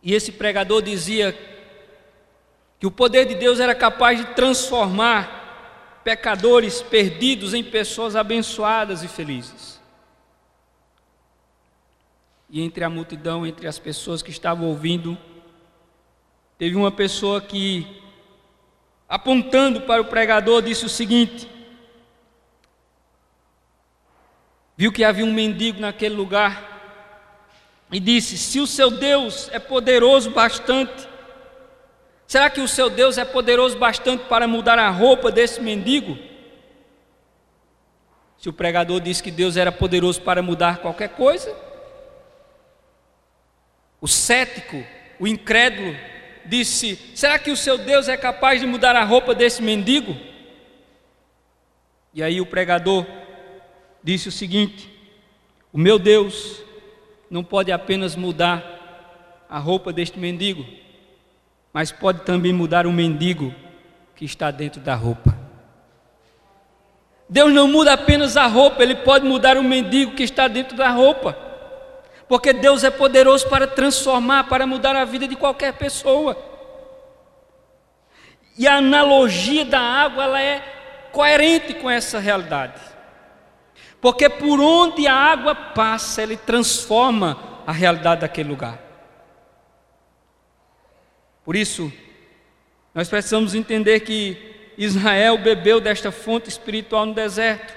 E 0.09 0.13
esse 0.15 0.31
pregador 0.31 0.81
dizia 0.81 1.37
que 2.79 2.87
o 2.87 2.89
poder 2.89 3.27
de 3.27 3.35
Deus 3.35 3.59
era 3.59 3.75
capaz 3.75 4.17
de 4.17 4.25
transformar 4.33 6.01
pecadores 6.03 6.81
perdidos 6.81 7.53
em 7.53 7.63
pessoas 7.63 8.15
abençoadas 8.15 9.03
e 9.03 9.07
felizes. 9.07 9.79
E 12.49 12.59
entre 12.59 12.83
a 12.83 12.89
multidão, 12.89 13.45
entre 13.45 13.67
as 13.67 13.77
pessoas 13.77 14.23
que 14.23 14.31
estavam 14.31 14.67
ouvindo, 14.69 15.15
teve 16.57 16.75
uma 16.75 16.91
pessoa 16.91 17.39
que, 17.39 18.01
apontando 19.07 19.81
para 19.81 20.01
o 20.01 20.05
pregador, 20.05 20.63
disse 20.63 20.87
o 20.87 20.89
seguinte: 20.89 21.47
viu 24.75 24.91
que 24.91 25.03
havia 25.03 25.23
um 25.23 25.31
mendigo 25.31 25.79
naquele 25.79 26.15
lugar 26.15 26.78
e 27.91 27.99
disse: 27.99 28.37
Se 28.37 28.59
o 28.59 28.67
seu 28.67 28.91
Deus 28.91 29.49
é 29.51 29.59
poderoso 29.59 30.31
bastante 30.31 31.09
Será 32.29 32.47
que 32.47 32.61
o 32.61 32.67
seu 32.67 32.91
Deus 32.91 33.17
é 33.17 33.25
poderoso 33.25 33.75
bastante 33.75 34.25
para 34.25 34.47
mudar 34.47 34.77
a 34.77 34.87
roupa 34.91 35.31
desse 35.31 35.59
mendigo? 35.59 36.15
Se 38.37 38.47
o 38.47 38.53
pregador 38.53 39.01
disse 39.01 39.23
que 39.23 39.31
Deus 39.31 39.57
era 39.57 39.71
poderoso 39.71 40.21
para 40.21 40.39
mudar 40.39 40.77
qualquer 40.77 41.09
coisa, 41.09 41.51
o 43.99 44.07
cético, 44.07 44.85
o 45.19 45.27
incrédulo, 45.27 45.97
disse: 46.45 46.97
Será 47.15 47.39
que 47.39 47.49
o 47.49 47.57
seu 47.57 47.79
Deus 47.79 48.07
é 48.07 48.15
capaz 48.15 48.61
de 48.61 48.67
mudar 48.67 48.95
a 48.95 49.03
roupa 49.03 49.33
desse 49.33 49.63
mendigo? 49.63 50.15
E 52.13 52.21
aí 52.21 52.39
o 52.39 52.45
pregador 52.45 53.07
disse 54.03 54.27
o 54.27 54.31
seguinte: 54.31 54.87
O 55.73 55.79
meu 55.79 55.97
Deus 55.97 56.61
não 57.29 57.43
pode 57.43 57.71
apenas 57.71 58.15
mudar 58.15 58.63
a 59.49 59.59
roupa 59.59 59.93
deste 59.93 60.19
mendigo, 60.19 60.65
mas 61.71 61.91
pode 61.91 62.21
também 62.21 62.51
mudar 62.51 62.87
o 62.87 62.91
mendigo 62.91 63.53
que 64.15 64.25
está 64.25 64.51
dentro 64.51 64.81
da 64.81 64.95
roupa. 64.95 65.35
Deus 67.29 67.53
não 67.53 67.67
muda 67.67 67.93
apenas 67.93 68.35
a 68.35 68.47
roupa, 68.47 68.81
Ele 68.81 68.95
pode 68.95 69.25
mudar 69.25 69.55
o 69.57 69.63
mendigo 69.63 70.15
que 70.15 70.23
está 70.23 70.47
dentro 70.47 70.75
da 70.75 70.89
roupa, 70.89 71.37
porque 72.27 72.51
Deus 72.51 72.83
é 72.83 72.89
poderoso 72.89 73.47
para 73.47 73.67
transformar, 73.67 74.45
para 74.45 74.65
mudar 74.65 74.95
a 74.95 75.05
vida 75.05 75.27
de 75.27 75.35
qualquer 75.35 75.73
pessoa. 75.73 76.35
E 78.57 78.67
a 78.67 78.77
analogia 78.77 79.63
da 79.63 79.79
água 79.79 80.23
ela 80.23 80.41
é 80.41 80.61
coerente 81.11 81.75
com 81.75 81.89
essa 81.89 82.19
realidade, 82.19 82.81
porque 84.01 84.29
por 84.29 84.59
onde 84.59 85.07
a 85.07 85.13
água 85.13 85.53
passa, 85.53 86.23
Ele 86.23 86.37
transforma 86.37 87.61
a 87.65 87.71
realidade 87.71 88.21
daquele 88.21 88.49
lugar. 88.49 88.79
Por 91.43 91.55
isso, 91.55 91.91
nós 92.93 93.09
precisamos 93.09 93.53
entender 93.53 94.01
que 94.01 94.71
Israel 94.77 95.37
bebeu 95.37 95.81
desta 95.81 96.11
fonte 96.11 96.47
espiritual 96.49 97.05
no 97.05 97.13
deserto. 97.13 97.73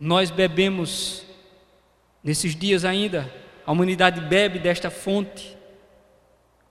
Nós 0.00 0.30
bebemos 0.30 1.24
nesses 2.22 2.54
dias 2.54 2.84
ainda, 2.84 3.32
a 3.66 3.72
humanidade 3.72 4.20
bebe 4.20 4.58
desta 4.58 4.90
fonte. 4.90 5.56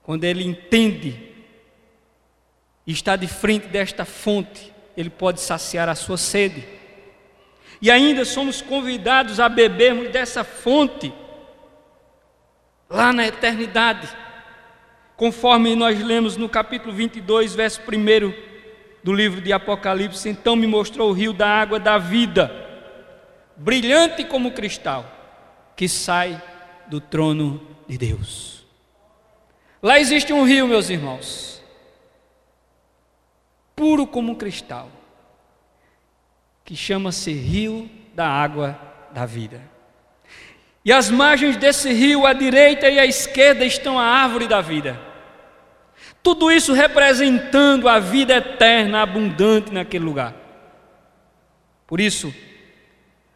Quando 0.02 0.24
ele 0.24 0.42
entende 0.42 1.32
e 2.86 2.92
está 2.92 3.14
de 3.14 3.28
frente 3.28 3.68
desta 3.68 4.04
fonte, 4.04 4.72
ele 4.96 5.10
pode 5.10 5.40
saciar 5.40 5.88
a 5.88 5.94
sua 5.94 6.16
sede. 6.16 6.77
E 7.80 7.90
ainda 7.90 8.24
somos 8.24 8.60
convidados 8.60 9.38
a 9.38 9.48
bebermos 9.48 10.10
dessa 10.10 10.42
fonte 10.42 11.12
lá 12.88 13.12
na 13.12 13.26
eternidade 13.26 14.08
conforme 15.18 15.74
nós 15.74 16.00
lemos 16.00 16.36
no 16.36 16.48
capítulo 16.48 16.94
22, 16.94 17.52
verso 17.52 17.80
1 17.80 18.32
do 19.02 19.12
livro 19.12 19.40
de 19.40 19.52
Apocalipse: 19.52 20.28
Então 20.28 20.54
me 20.54 20.66
mostrou 20.66 21.10
o 21.10 21.12
rio 21.12 21.32
da 21.32 21.48
água 21.48 21.80
da 21.80 21.98
vida, 21.98 22.50
brilhante 23.56 24.24
como 24.24 24.52
cristal, 24.52 25.04
que 25.76 25.88
sai 25.88 26.40
do 26.86 27.00
trono 27.00 27.60
de 27.88 27.98
Deus. 27.98 28.64
Lá 29.82 29.98
existe 29.98 30.32
um 30.32 30.44
rio, 30.44 30.68
meus 30.68 30.88
irmãos, 30.88 31.60
puro 33.74 34.06
como 34.06 34.36
cristal, 34.36 34.88
que 36.68 36.76
chama-se 36.76 37.32
Rio 37.32 37.88
da 38.14 38.28
Água 38.28 38.78
da 39.10 39.24
Vida. 39.24 39.60
E 40.84 40.92
as 40.92 41.10
margens 41.10 41.56
desse 41.56 41.92
rio, 41.92 42.26
à 42.26 42.32
direita 42.32 42.88
e 42.88 42.98
à 42.98 43.06
esquerda, 43.06 43.64
estão 43.64 43.98
a 43.98 44.04
árvore 44.04 44.46
da 44.46 44.60
vida 44.60 45.08
tudo 46.28 46.52
isso 46.52 46.74
representando 46.74 47.88
a 47.88 47.98
vida 47.98 48.36
eterna, 48.36 49.00
abundante 49.00 49.72
naquele 49.72 50.04
lugar. 50.04 50.34
Por 51.86 52.02
isso, 52.02 52.34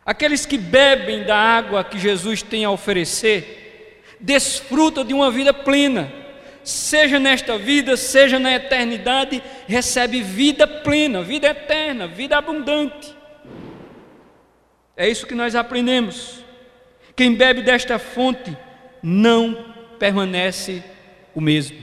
aqueles 0.05 0.45
que 0.45 0.59
bebem 0.59 1.25
da 1.25 1.35
água 1.35 1.83
que 1.83 1.99
Jesus 1.99 2.43
tem 2.43 2.67
a 2.67 2.71
oferecer, 2.71 4.05
desfrutam 4.21 5.07
de 5.07 5.15
uma 5.15 5.31
vida 5.31 5.55
plena, 5.55 6.13
seja 6.63 7.19
nesta 7.19 7.57
vida, 7.57 7.97
seja 7.97 8.39
na 8.39 8.53
eternidade, 8.53 9.43
recebe 9.67 10.21
vida 10.21 10.67
plena, 10.67 11.23
vida 11.23 11.49
eterna, 11.49 12.07
vida 12.07 12.37
abundante. 12.37 13.17
É 14.97 15.09
isso 15.09 15.27
que 15.27 15.35
nós 15.35 15.55
aprendemos. 15.55 16.45
Quem 17.17 17.35
bebe 17.35 17.63
desta 17.63 17.99
fonte 17.99 18.57
não 19.03 19.75
permanece 19.99 20.83
o 21.35 21.41
mesmo. 21.41 21.79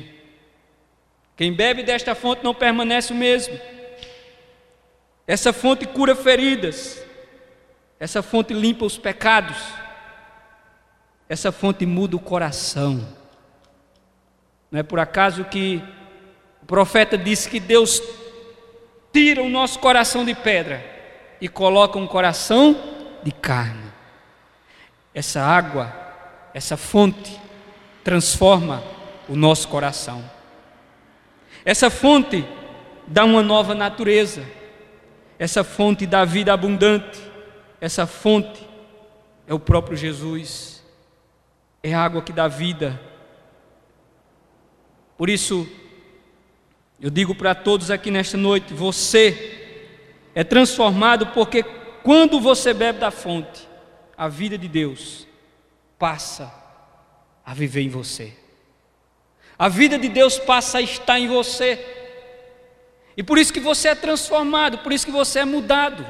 Quem 1.35 1.53
bebe 1.53 1.83
desta 1.83 2.13
fonte 2.15 2.43
não 2.43 2.53
permanece 2.53 3.13
o 3.13 3.15
mesmo. 3.15 3.59
Essa 5.25 5.53
fonte 5.53 5.85
cura 5.85 6.15
feridas. 6.15 7.03
Essa 7.99 8.21
fonte 8.21 8.53
limpa 8.53 8.85
os 8.85 8.97
pecados. 8.97 9.57
Essa 11.27 11.51
fonte 11.51 11.85
muda 11.85 12.15
o 12.15 12.19
coração. 12.19 13.07
Não 14.71 14.79
é 14.79 14.83
por 14.83 14.99
acaso 14.99 15.45
que 15.45 15.81
o 16.61 16.65
profeta 16.65 17.17
disse 17.17 17.49
que 17.49 17.59
Deus 17.59 18.01
tira 19.11 19.41
o 19.41 19.49
nosso 19.49 19.79
coração 19.79 20.23
de 20.23 20.35
pedra 20.35 20.83
e 21.41 21.47
coloca 21.47 21.97
um 21.97 22.07
coração 22.07 22.98
de 23.23 23.31
carne. 23.31 23.91
Essa 25.13 25.41
água, 25.41 25.93
essa 26.53 26.77
fonte, 26.77 27.39
transforma 28.03 28.83
o 29.27 29.35
nosso 29.35 29.67
coração. 29.67 30.23
Essa 31.65 31.89
fonte 31.89 32.45
dá 33.05 33.25
uma 33.25 33.43
nova 33.43 33.75
natureza, 33.75 34.43
essa 35.37 35.63
fonte 35.63 36.05
dá 36.05 36.23
vida 36.25 36.53
abundante, 36.53 37.19
essa 37.81 38.05
fonte 38.05 38.67
é 39.47 39.53
o 39.53 39.59
próprio 39.59 39.97
Jesus, 39.97 40.83
é 41.81 41.93
a 41.93 42.01
água 42.01 42.21
que 42.21 42.31
dá 42.31 42.47
vida. 42.47 42.99
Por 45.17 45.29
isso, 45.29 45.67
eu 47.01 47.09
digo 47.09 47.33
para 47.33 47.55
todos 47.55 47.89
aqui 47.91 48.11
nesta 48.11 48.37
noite: 48.37 48.73
você 48.73 49.59
é 50.35 50.43
transformado 50.43 51.27
porque 51.27 51.63
quando 52.03 52.39
você 52.39 52.73
bebe 52.73 52.99
da 52.99 53.11
fonte, 53.11 53.67
a 54.17 54.27
vida 54.27 54.57
de 54.57 54.67
Deus 54.67 55.27
passa 55.97 56.53
a 57.45 57.53
viver 57.53 57.81
em 57.81 57.89
você. 57.89 58.33
A 59.57 59.67
vida 59.67 59.97
de 59.97 60.07
Deus 60.07 60.37
passa 60.37 60.77
a 60.77 60.81
estar 60.81 61.19
em 61.19 61.27
você. 61.27 61.83
E 63.17 63.23
por 63.23 63.37
isso 63.37 63.51
que 63.51 63.59
você 63.59 63.89
é 63.89 63.95
transformado, 63.95 64.77
por 64.79 64.93
isso 64.93 65.05
que 65.05 65.11
você 65.11 65.39
é 65.39 65.45
mudado. 65.45 66.05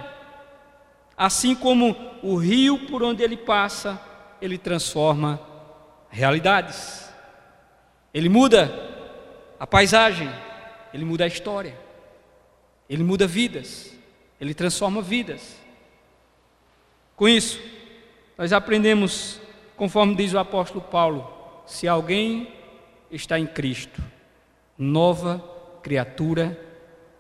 Assim 1.18 1.56
como 1.56 1.96
o 2.22 2.36
rio 2.36 2.88
por 2.88 3.02
onde 3.02 3.24
ele 3.24 3.38
passa, 3.38 4.00
ele 4.42 4.58
transforma 4.58 5.42
realidades. 6.10 7.10
Ele 8.14 8.30
muda 8.30 8.72
a 9.60 9.66
paisagem, 9.66 10.30
ele 10.94 11.06
muda 11.06 11.24
a 11.24 11.28
história. 11.28 11.76
Ele 12.90 13.04
muda 13.04 13.28
vidas, 13.28 13.94
ele 14.42 14.54
transforma 14.54 15.02
vidas. 15.02 15.56
Com 17.20 17.28
isso, 17.28 17.60
nós 18.38 18.54
aprendemos, 18.54 19.42
conforme 19.76 20.16
diz 20.16 20.34
o 20.34 20.40
apóstolo 20.40 20.80
Paulo, 20.80 21.30
se 21.66 21.86
alguém 21.86 22.48
está 23.12 23.38
em 23.38 23.46
Cristo, 23.46 24.02
nova 24.78 25.44
criatura 25.84 26.58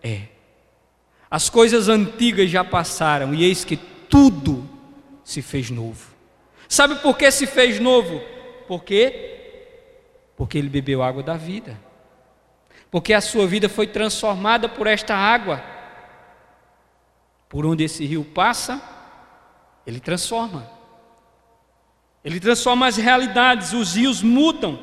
é. 0.02 0.22
As 1.30 1.50
coisas 1.50 1.89
antigas 1.89 2.50
já 2.50 2.64
passaram 2.64 3.34
e 3.34 3.43
eis 3.43 3.66
que 3.66 3.76
tudo 3.76 4.70
se 5.22 5.41
fez 5.41 5.70
novo. 5.70 6.16
Sabe 6.70 6.95
por 6.95 7.18
que 7.18 7.30
se 7.30 7.45
fez 7.45 7.78
novo? 7.78 8.22
Porque 8.70 9.36
porque 10.38 10.58
ele 10.58 10.70
bebeu 10.70 11.04
água 11.04 11.22
da 11.22 11.36
vida. 11.36 11.78
Porque 12.89 13.14
a 13.14 13.20
sua 13.20 13.45
vida 13.45 13.68
foi 13.68 13.86
transformada 13.86 14.70
por 14.70 14.88
esta 14.88 15.14
água. 15.14 15.62
Por 17.50 17.66
onde 17.66 17.84
esse 17.84 18.06
rio 18.06 18.24
passa, 18.24 18.97
ele 19.90 20.00
transforma. 20.00 20.70
Ele 22.24 22.40
transforma 22.40 22.88
as 22.88 22.98
realidades, 22.98 23.74
os 23.74 23.96
rios 23.96 24.22
mudam 24.22 24.80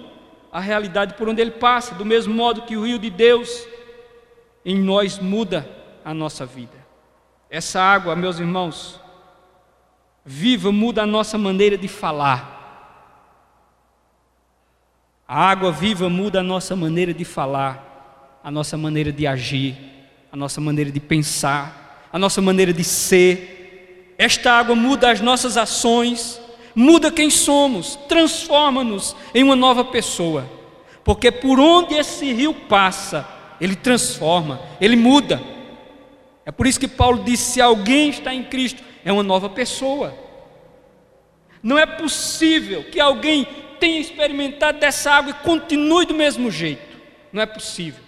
a 0.52 0.60
realidade 0.60 1.14
por 1.14 1.28
onde 1.28 1.40
ele 1.40 1.52
passa, 1.52 1.94
do 1.94 2.04
mesmo 2.04 2.34
modo 2.34 2.62
que 2.62 2.76
o 2.76 2.84
rio 2.84 2.98
de 2.98 3.10
Deus 3.10 3.66
em 4.64 4.76
nós 4.76 5.18
muda 5.18 5.68
a 6.04 6.12
nossa 6.12 6.44
vida. 6.44 6.76
Essa 7.48 7.80
água, 7.80 8.16
meus 8.16 8.38
irmãos, 8.38 9.00
viva 10.24 10.72
muda 10.72 11.02
a 11.02 11.06
nossa 11.06 11.38
maneira 11.38 11.78
de 11.78 11.86
falar. 11.86 12.54
A 15.28 15.48
água 15.50 15.70
viva 15.70 16.08
muda 16.08 16.40
a 16.40 16.42
nossa 16.42 16.74
maneira 16.74 17.14
de 17.14 17.24
falar, 17.24 18.40
a 18.42 18.50
nossa 18.50 18.76
maneira 18.76 19.12
de 19.12 19.26
agir, 19.26 19.76
a 20.32 20.36
nossa 20.36 20.60
maneira 20.60 20.90
de 20.90 21.00
pensar, 21.00 22.08
a 22.12 22.18
nossa 22.18 22.40
maneira 22.40 22.72
de 22.72 22.82
ser. 22.82 23.55
Esta 24.18 24.52
água 24.52 24.74
muda 24.74 25.10
as 25.10 25.20
nossas 25.20 25.56
ações, 25.56 26.40
muda 26.74 27.10
quem 27.10 27.30
somos, 27.30 27.96
transforma-nos 28.08 29.14
em 29.34 29.42
uma 29.42 29.56
nova 29.56 29.84
pessoa. 29.84 30.48
Porque 31.04 31.30
por 31.30 31.60
onde 31.60 31.94
esse 31.94 32.32
rio 32.32 32.52
passa, 32.52 33.26
ele 33.60 33.76
transforma, 33.76 34.60
ele 34.80 34.96
muda. 34.96 35.40
É 36.44 36.50
por 36.50 36.66
isso 36.66 36.80
que 36.80 36.88
Paulo 36.88 37.24
disse: 37.24 37.52
se 37.52 37.60
alguém 37.60 38.10
está 38.10 38.34
em 38.34 38.44
Cristo, 38.44 38.82
é 39.04 39.12
uma 39.12 39.22
nova 39.22 39.48
pessoa. 39.48 40.14
Não 41.62 41.78
é 41.78 41.86
possível 41.86 42.84
que 42.84 43.00
alguém 43.00 43.46
tenha 43.78 44.00
experimentado 44.00 44.78
dessa 44.78 45.10
água 45.10 45.30
e 45.30 45.44
continue 45.44 46.06
do 46.06 46.14
mesmo 46.14 46.50
jeito. 46.50 46.96
Não 47.32 47.42
é 47.42 47.46
possível. 47.46 48.05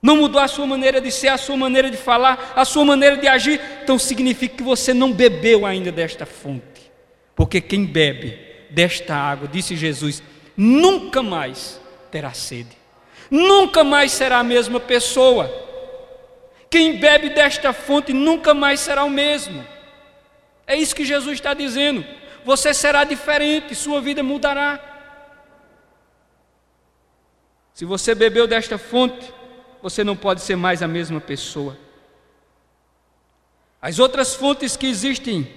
Não 0.00 0.16
mudou 0.16 0.40
a 0.40 0.48
sua 0.48 0.66
maneira 0.66 1.00
de 1.00 1.10
ser, 1.10 1.28
a 1.28 1.36
sua 1.36 1.56
maneira 1.56 1.90
de 1.90 1.96
falar, 1.96 2.52
a 2.54 2.64
sua 2.64 2.84
maneira 2.84 3.16
de 3.16 3.26
agir, 3.26 3.60
então 3.82 3.98
significa 3.98 4.56
que 4.56 4.62
você 4.62 4.94
não 4.94 5.12
bebeu 5.12 5.66
ainda 5.66 5.90
desta 5.90 6.24
fonte. 6.24 6.92
Porque 7.34 7.60
quem 7.60 7.84
bebe 7.84 8.38
desta 8.70 9.14
água, 9.14 9.48
disse 9.48 9.76
Jesus, 9.76 10.22
nunca 10.56 11.22
mais 11.22 11.80
terá 12.10 12.32
sede. 12.32 12.76
Nunca 13.30 13.82
mais 13.82 14.12
será 14.12 14.38
a 14.38 14.44
mesma 14.44 14.78
pessoa. 14.78 15.52
Quem 16.70 16.98
bebe 16.98 17.30
desta 17.30 17.72
fonte 17.72 18.12
nunca 18.12 18.54
mais 18.54 18.80
será 18.80 19.04
o 19.04 19.10
mesmo. 19.10 19.64
É 20.66 20.76
isso 20.76 20.94
que 20.94 21.04
Jesus 21.04 21.34
está 21.34 21.54
dizendo 21.54 22.04
você 22.48 22.72
será 22.72 23.04
diferente, 23.04 23.74
sua 23.74 24.00
vida 24.00 24.22
mudará. 24.22 24.80
Se 27.74 27.84
você 27.84 28.14
bebeu 28.14 28.46
desta 28.46 28.78
fonte, 28.78 29.32
você 29.82 30.02
não 30.02 30.16
pode 30.16 30.40
ser 30.40 30.56
mais 30.56 30.82
a 30.82 30.88
mesma 30.88 31.20
pessoa. 31.20 31.76
As 33.80 33.98
outras 33.98 34.34
fontes 34.34 34.76
que 34.76 34.86
existem, 34.86 35.48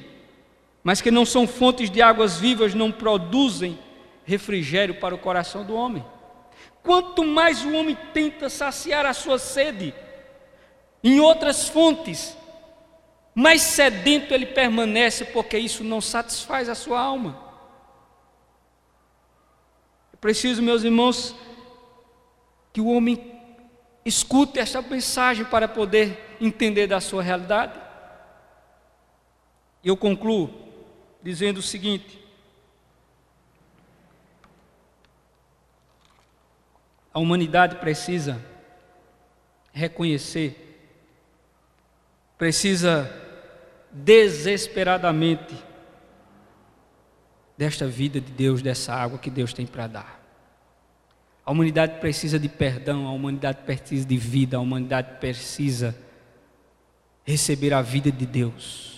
mas 0.83 1.01
que 1.01 1.09
não 1.09 1.25
são 1.25 1.47
fontes 1.47 1.89
de 1.89 2.01
águas 2.01 2.37
vivas, 2.37 2.73
não 2.73 2.91
produzem 2.91 3.79
refrigério 4.23 4.95
para 4.95 5.15
o 5.15 5.17
coração 5.17 5.63
do 5.63 5.73
homem. 5.73 6.05
Quanto 6.83 7.23
mais 7.23 7.63
o 7.63 7.73
homem 7.73 7.97
tenta 8.13 8.49
saciar 8.49 9.05
a 9.05 9.13
sua 9.13 9.37
sede 9.37 9.93
em 11.03 11.19
outras 11.19 11.67
fontes, 11.67 12.37
mais 13.33 13.61
sedento 13.61 14.33
ele 14.33 14.45
permanece, 14.45 15.25
porque 15.25 15.57
isso 15.57 15.83
não 15.83 16.01
satisfaz 16.01 16.69
a 16.69 16.75
sua 16.75 16.99
alma. 16.99 17.49
Preciso, 20.19 20.61
meus 20.61 20.83
irmãos, 20.83 21.35
que 22.71 22.79
o 22.79 22.89
homem 22.89 23.15
escute 24.05 24.59
esta 24.59 24.81
mensagem 24.81 25.45
para 25.45 25.67
poder 25.67 26.37
entender 26.39 26.87
da 26.87 26.99
sua 26.99 27.21
realidade. 27.21 27.79
E 29.83 29.87
eu 29.87 29.97
concluo 29.97 30.49
dizendo 31.21 31.57
o 31.57 31.63
seguinte: 31.63 32.19
a 37.13 37.19
humanidade 37.19 37.77
precisa 37.77 38.43
reconhecer 39.73 40.69
precisa 42.41 43.07
desesperadamente 43.91 45.55
desta 47.55 47.85
vida 47.85 48.19
de 48.19 48.31
Deus, 48.31 48.63
dessa 48.63 48.95
água 48.95 49.19
que 49.19 49.29
Deus 49.29 49.53
tem 49.53 49.67
para 49.67 49.85
dar. 49.85 50.20
A 51.45 51.51
humanidade 51.51 51.99
precisa 51.99 52.39
de 52.39 52.47
perdão, 52.47 53.07
a 53.07 53.11
humanidade 53.11 53.59
precisa 53.65 54.05
de 54.05 54.17
vida, 54.17 54.57
a 54.57 54.59
humanidade 54.59 55.19
precisa 55.19 55.95
receber 57.23 57.73
a 57.73 57.81
vida 57.81 58.11
de 58.11 58.25
Deus. 58.25 58.91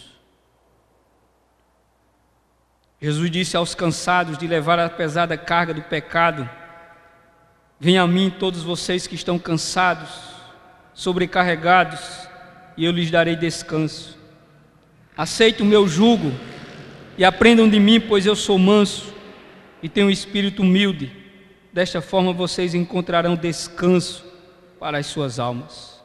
Jesus 3.01 3.29
disse 3.31 3.57
aos 3.57 3.75
cansados 3.75 4.37
de 4.37 4.47
levar 4.47 4.79
a 4.79 4.89
pesada 4.89 5.37
carga 5.37 5.73
do 5.73 5.81
pecado: 5.81 6.49
Venham 7.79 8.05
a 8.05 8.07
mim 8.07 8.29
todos 8.29 8.63
vocês 8.63 9.07
que 9.07 9.15
estão 9.15 9.39
cansados, 9.39 10.09
sobrecarregados, 10.93 12.27
e 12.77 12.85
eu 12.85 12.91
lhes 12.91 13.11
darei 13.11 13.35
descanso. 13.35 14.17
Aceite 15.15 15.61
o 15.61 15.65
meu 15.65 15.87
jugo 15.87 16.31
e 17.17 17.23
aprendam 17.23 17.69
de 17.69 17.79
mim, 17.79 17.99
pois 17.99 18.25
eu 18.25 18.35
sou 18.35 18.57
manso 18.57 19.13
e 19.81 19.87
tenho 19.87 20.07
um 20.07 20.11
espírito 20.11 20.61
humilde. 20.61 21.22
Desta 21.74 22.03
forma 22.03 22.32
vocês 22.32 22.76
encontrarão 22.76 23.36
descanso 23.36 24.24
para 24.80 24.99
as 24.99 25.07
suas 25.07 25.39
almas. 25.39 25.99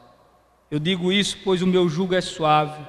Eu 0.71 0.79
digo 0.79 1.13
isso, 1.13 1.37
pois 1.45 1.61
o 1.61 1.67
meu 1.67 1.91
jugo 1.91 2.15
é 2.15 2.23
suave 2.23 2.83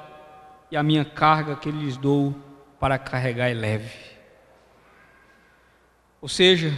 e 0.72 0.78
a 0.78 0.82
minha 0.82 1.04
carga 1.04 1.58
que 1.58 1.70
lhes 1.70 1.98
dou 1.98 2.34
para 2.80 2.98
carregar 2.98 3.50
é 3.50 3.54
leve. 3.54 3.92
Ou 6.22 6.30
seja, 6.30 6.72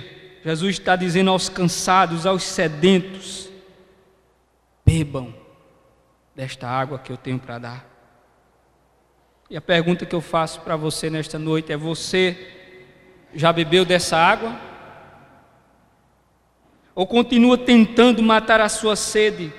Jesus 0.43 0.80
está 0.80 0.95
dizendo 0.95 1.30
aos 1.30 1.49
cansados, 1.49 2.26
aos 2.26 2.41
sedentos: 2.43 3.47
bebam 4.84 5.32
desta 6.36 6.68
água 6.68 6.97
que 6.97 7.12
eu 7.12 7.18
tenho 7.18 7.38
para 7.38 7.60
dar. 7.60 7.86
E 9.52 9.56
a 9.56 9.62
pergunta 9.62 10.06
que 10.06 10.16
eu 10.16 10.22
faço 10.22 10.62
para 10.62 10.76
você 10.76 11.12
nesta 11.12 11.38
noite 11.38 11.72
é: 11.72 11.78
você 11.78 12.58
já 13.36 13.54
bebeu 13.54 13.86
dessa 13.86 14.18
água? 14.18 14.70
Ou 16.94 17.08
continua 17.08 17.58
tentando 17.58 18.22
matar 18.22 18.60
a 18.60 18.70
sua 18.70 18.96
sede 18.96 19.54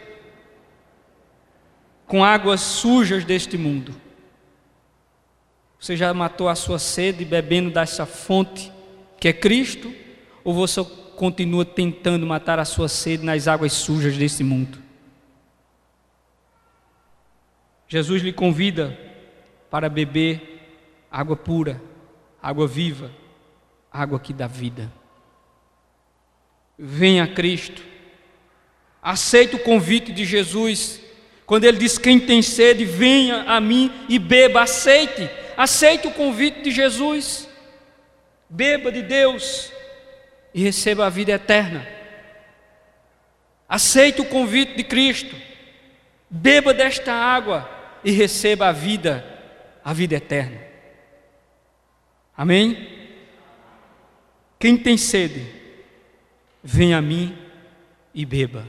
com 2.07 2.25
águas 2.25 2.61
sujas 2.61 3.25
deste 3.25 3.57
mundo? 3.57 3.95
Você 5.81 5.97
já 5.97 6.13
matou 6.15 6.49
a 6.49 6.55
sua 6.55 6.79
sede 6.79 7.25
bebendo 7.25 7.71
dessa 7.71 8.07
fonte 8.07 8.73
que 9.19 9.29
é 9.29 9.33
Cristo? 9.33 9.93
Ou 10.45 10.53
você 10.53 10.85
continua 11.17 11.65
tentando 11.65 12.27
matar 12.27 12.59
a 12.59 12.65
sua 12.65 12.89
sede 12.89 13.25
nas 13.25 13.49
águas 13.49 13.73
sujas 13.73 14.17
desse 14.17 14.45
mundo? 14.45 14.79
Jesus 17.89 18.23
lhe 18.23 18.33
convida 18.33 18.99
para 19.71 19.89
beber 19.89 20.53
água 21.11 21.37
pura, 21.37 21.83
água 22.43 22.67
viva, 22.67 23.11
água 23.91 24.19
que 24.19 24.33
dá 24.33 24.47
vida. 24.47 24.91
Venha 26.79 27.25
a 27.25 27.29
Cristo. 27.29 27.83
Aceite 29.03 29.57
o 29.57 29.59
convite 29.59 30.13
de 30.13 30.25
Jesus. 30.25 31.01
Quando 31.47 31.65
ele 31.65 31.79
diz: 31.79 31.99
Quem 31.99 32.19
tem 32.19 32.43
sede, 32.43 32.85
venha 32.85 33.43
a 33.43 33.61
mim 33.61 33.91
e 34.09 34.19
beba. 34.19 34.63
Aceite. 34.63 35.29
Aceite 35.57 36.07
o 36.07 36.13
convite 36.13 36.63
de 36.63 36.71
Jesus, 36.71 37.49
beba 38.49 38.91
de 38.91 39.03
Deus 39.03 39.71
e 40.55 40.63
receba 40.63 41.07
a 41.07 41.11
vida 41.11 41.33
eterna. 41.33 41.87
Aceite 43.69 44.21
o 44.21 44.25
convite 44.25 44.75
de 44.77 44.85
Cristo, 44.85 45.35
beba 46.29 46.75
desta 46.75 47.13
água 47.13 47.69
e 48.05 48.11
receba 48.11 48.69
a 48.69 48.73
vida, 48.73 49.25
a 49.85 49.93
vida 49.93 50.15
eterna. 50.15 50.61
Amém? 52.37 52.89
Quem 54.59 54.77
tem 54.77 54.97
sede, 54.97 55.47
venha 56.63 56.99
a 56.99 57.03
mim 57.03 57.37
e 58.15 58.25
beba, 58.25 58.67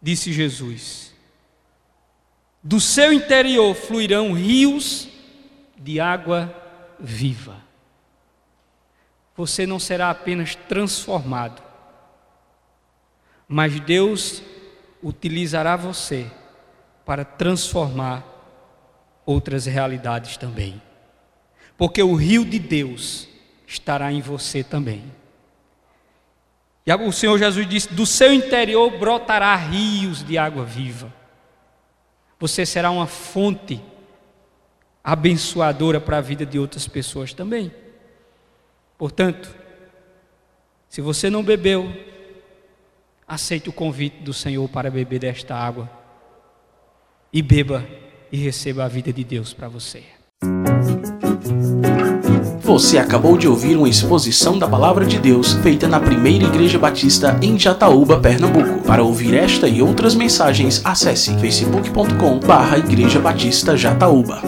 disse 0.00 0.32
Jesus. 0.32 1.12
Do 2.62 2.78
seu 2.78 3.12
interior 3.12 3.74
fluirão 3.74 4.32
rios 4.32 5.08
de 5.76 5.98
água 5.98 6.54
viva. 6.98 7.56
Você 9.36 9.66
não 9.66 9.78
será 9.78 10.10
apenas 10.10 10.54
transformado, 10.54 11.62
mas 13.48 13.80
Deus 13.80 14.42
utilizará 15.02 15.74
você 15.74 16.30
para 17.04 17.24
transformar 17.24 18.24
outras 19.26 19.66
realidades 19.66 20.36
também. 20.36 20.80
Porque 21.76 22.02
o 22.02 22.14
rio 22.14 22.44
de 22.44 22.58
Deus 22.58 23.28
estará 23.66 24.12
em 24.12 24.20
você 24.20 24.62
também. 24.62 25.02
E 26.86 26.92
o 26.92 27.12
Senhor 27.12 27.38
Jesus 27.38 27.68
disse: 27.68 27.92
do 27.92 28.04
seu 28.04 28.32
interior 28.32 28.90
brotará 28.98 29.54
rios 29.54 30.22
de 30.22 30.36
água 30.36 30.64
viva. 30.64 31.12
Você 32.38 32.66
será 32.66 32.90
uma 32.90 33.06
fonte 33.06 33.80
abençoadora 35.02 36.00
para 36.00 36.18
a 36.18 36.20
vida 36.20 36.44
de 36.44 36.58
outras 36.58 36.88
pessoas 36.88 37.32
também. 37.32 37.72
Portanto, 38.98 39.54
se 40.88 41.00
você 41.00 41.30
não 41.30 41.42
bebeu, 41.42 41.92
aceite 43.26 43.68
o 43.68 43.72
convite 43.72 44.18
do 44.18 44.34
Senhor 44.34 44.68
para 44.68 44.90
beber 44.90 45.20
desta 45.20 45.54
água 45.54 45.90
e 47.32 47.40
beba 47.40 47.86
e 48.30 48.36
receba 48.36 48.84
a 48.84 48.88
vida 48.88 49.12
de 49.12 49.24
Deus 49.24 49.54
para 49.54 49.68
você. 49.68 50.04
Você 52.72 52.96
acabou 52.96 53.36
de 53.36 53.46
ouvir 53.46 53.76
uma 53.76 53.86
exposição 53.86 54.58
da 54.58 54.66
Palavra 54.66 55.04
de 55.04 55.18
Deus 55.18 55.52
feita 55.52 55.86
na 55.86 56.00
Primeira 56.00 56.46
Igreja 56.46 56.78
Batista 56.78 57.38
em 57.42 57.58
Jataúba, 57.58 58.18
Pernambuco. 58.18 58.82
Para 58.86 59.02
ouvir 59.02 59.34
esta 59.34 59.68
e 59.68 59.82
outras 59.82 60.14
mensagens, 60.14 60.80
acesse 60.82 61.36
facebook.com/barra 61.36 62.78
Igreja 62.78 63.20
Batista 63.20 63.76
Jataúba. 63.76 64.40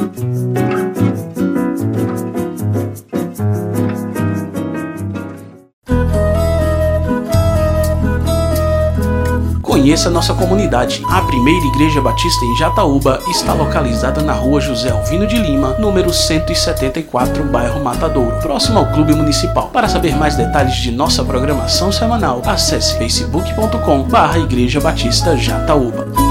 Conheça 9.84 10.08
nossa 10.08 10.32
comunidade. 10.32 11.02
A 11.10 11.20
primeira 11.20 11.66
igreja 11.66 12.00
batista 12.00 12.42
em 12.42 12.56
Jataúba 12.56 13.20
está 13.28 13.52
localizada 13.52 14.22
na 14.22 14.32
rua 14.32 14.58
José 14.58 14.88
Alvino 14.88 15.26
de 15.26 15.36
Lima, 15.36 15.76
número 15.78 16.10
174, 16.10 17.44
bairro 17.44 17.84
Matadouro, 17.84 18.34
próximo 18.40 18.78
ao 18.78 18.90
Clube 18.92 19.14
Municipal. 19.14 19.68
Para 19.68 19.86
saber 19.86 20.16
mais 20.16 20.36
detalhes 20.36 20.76
de 20.76 20.90
nossa 20.90 21.22
programação 21.22 21.92
semanal, 21.92 22.40
acesse 22.46 22.96
facebook.com 22.96 24.04
barra 24.04 24.38
Igreja 24.38 24.80
Batista 24.80 25.36
Jataúba. 25.36 26.23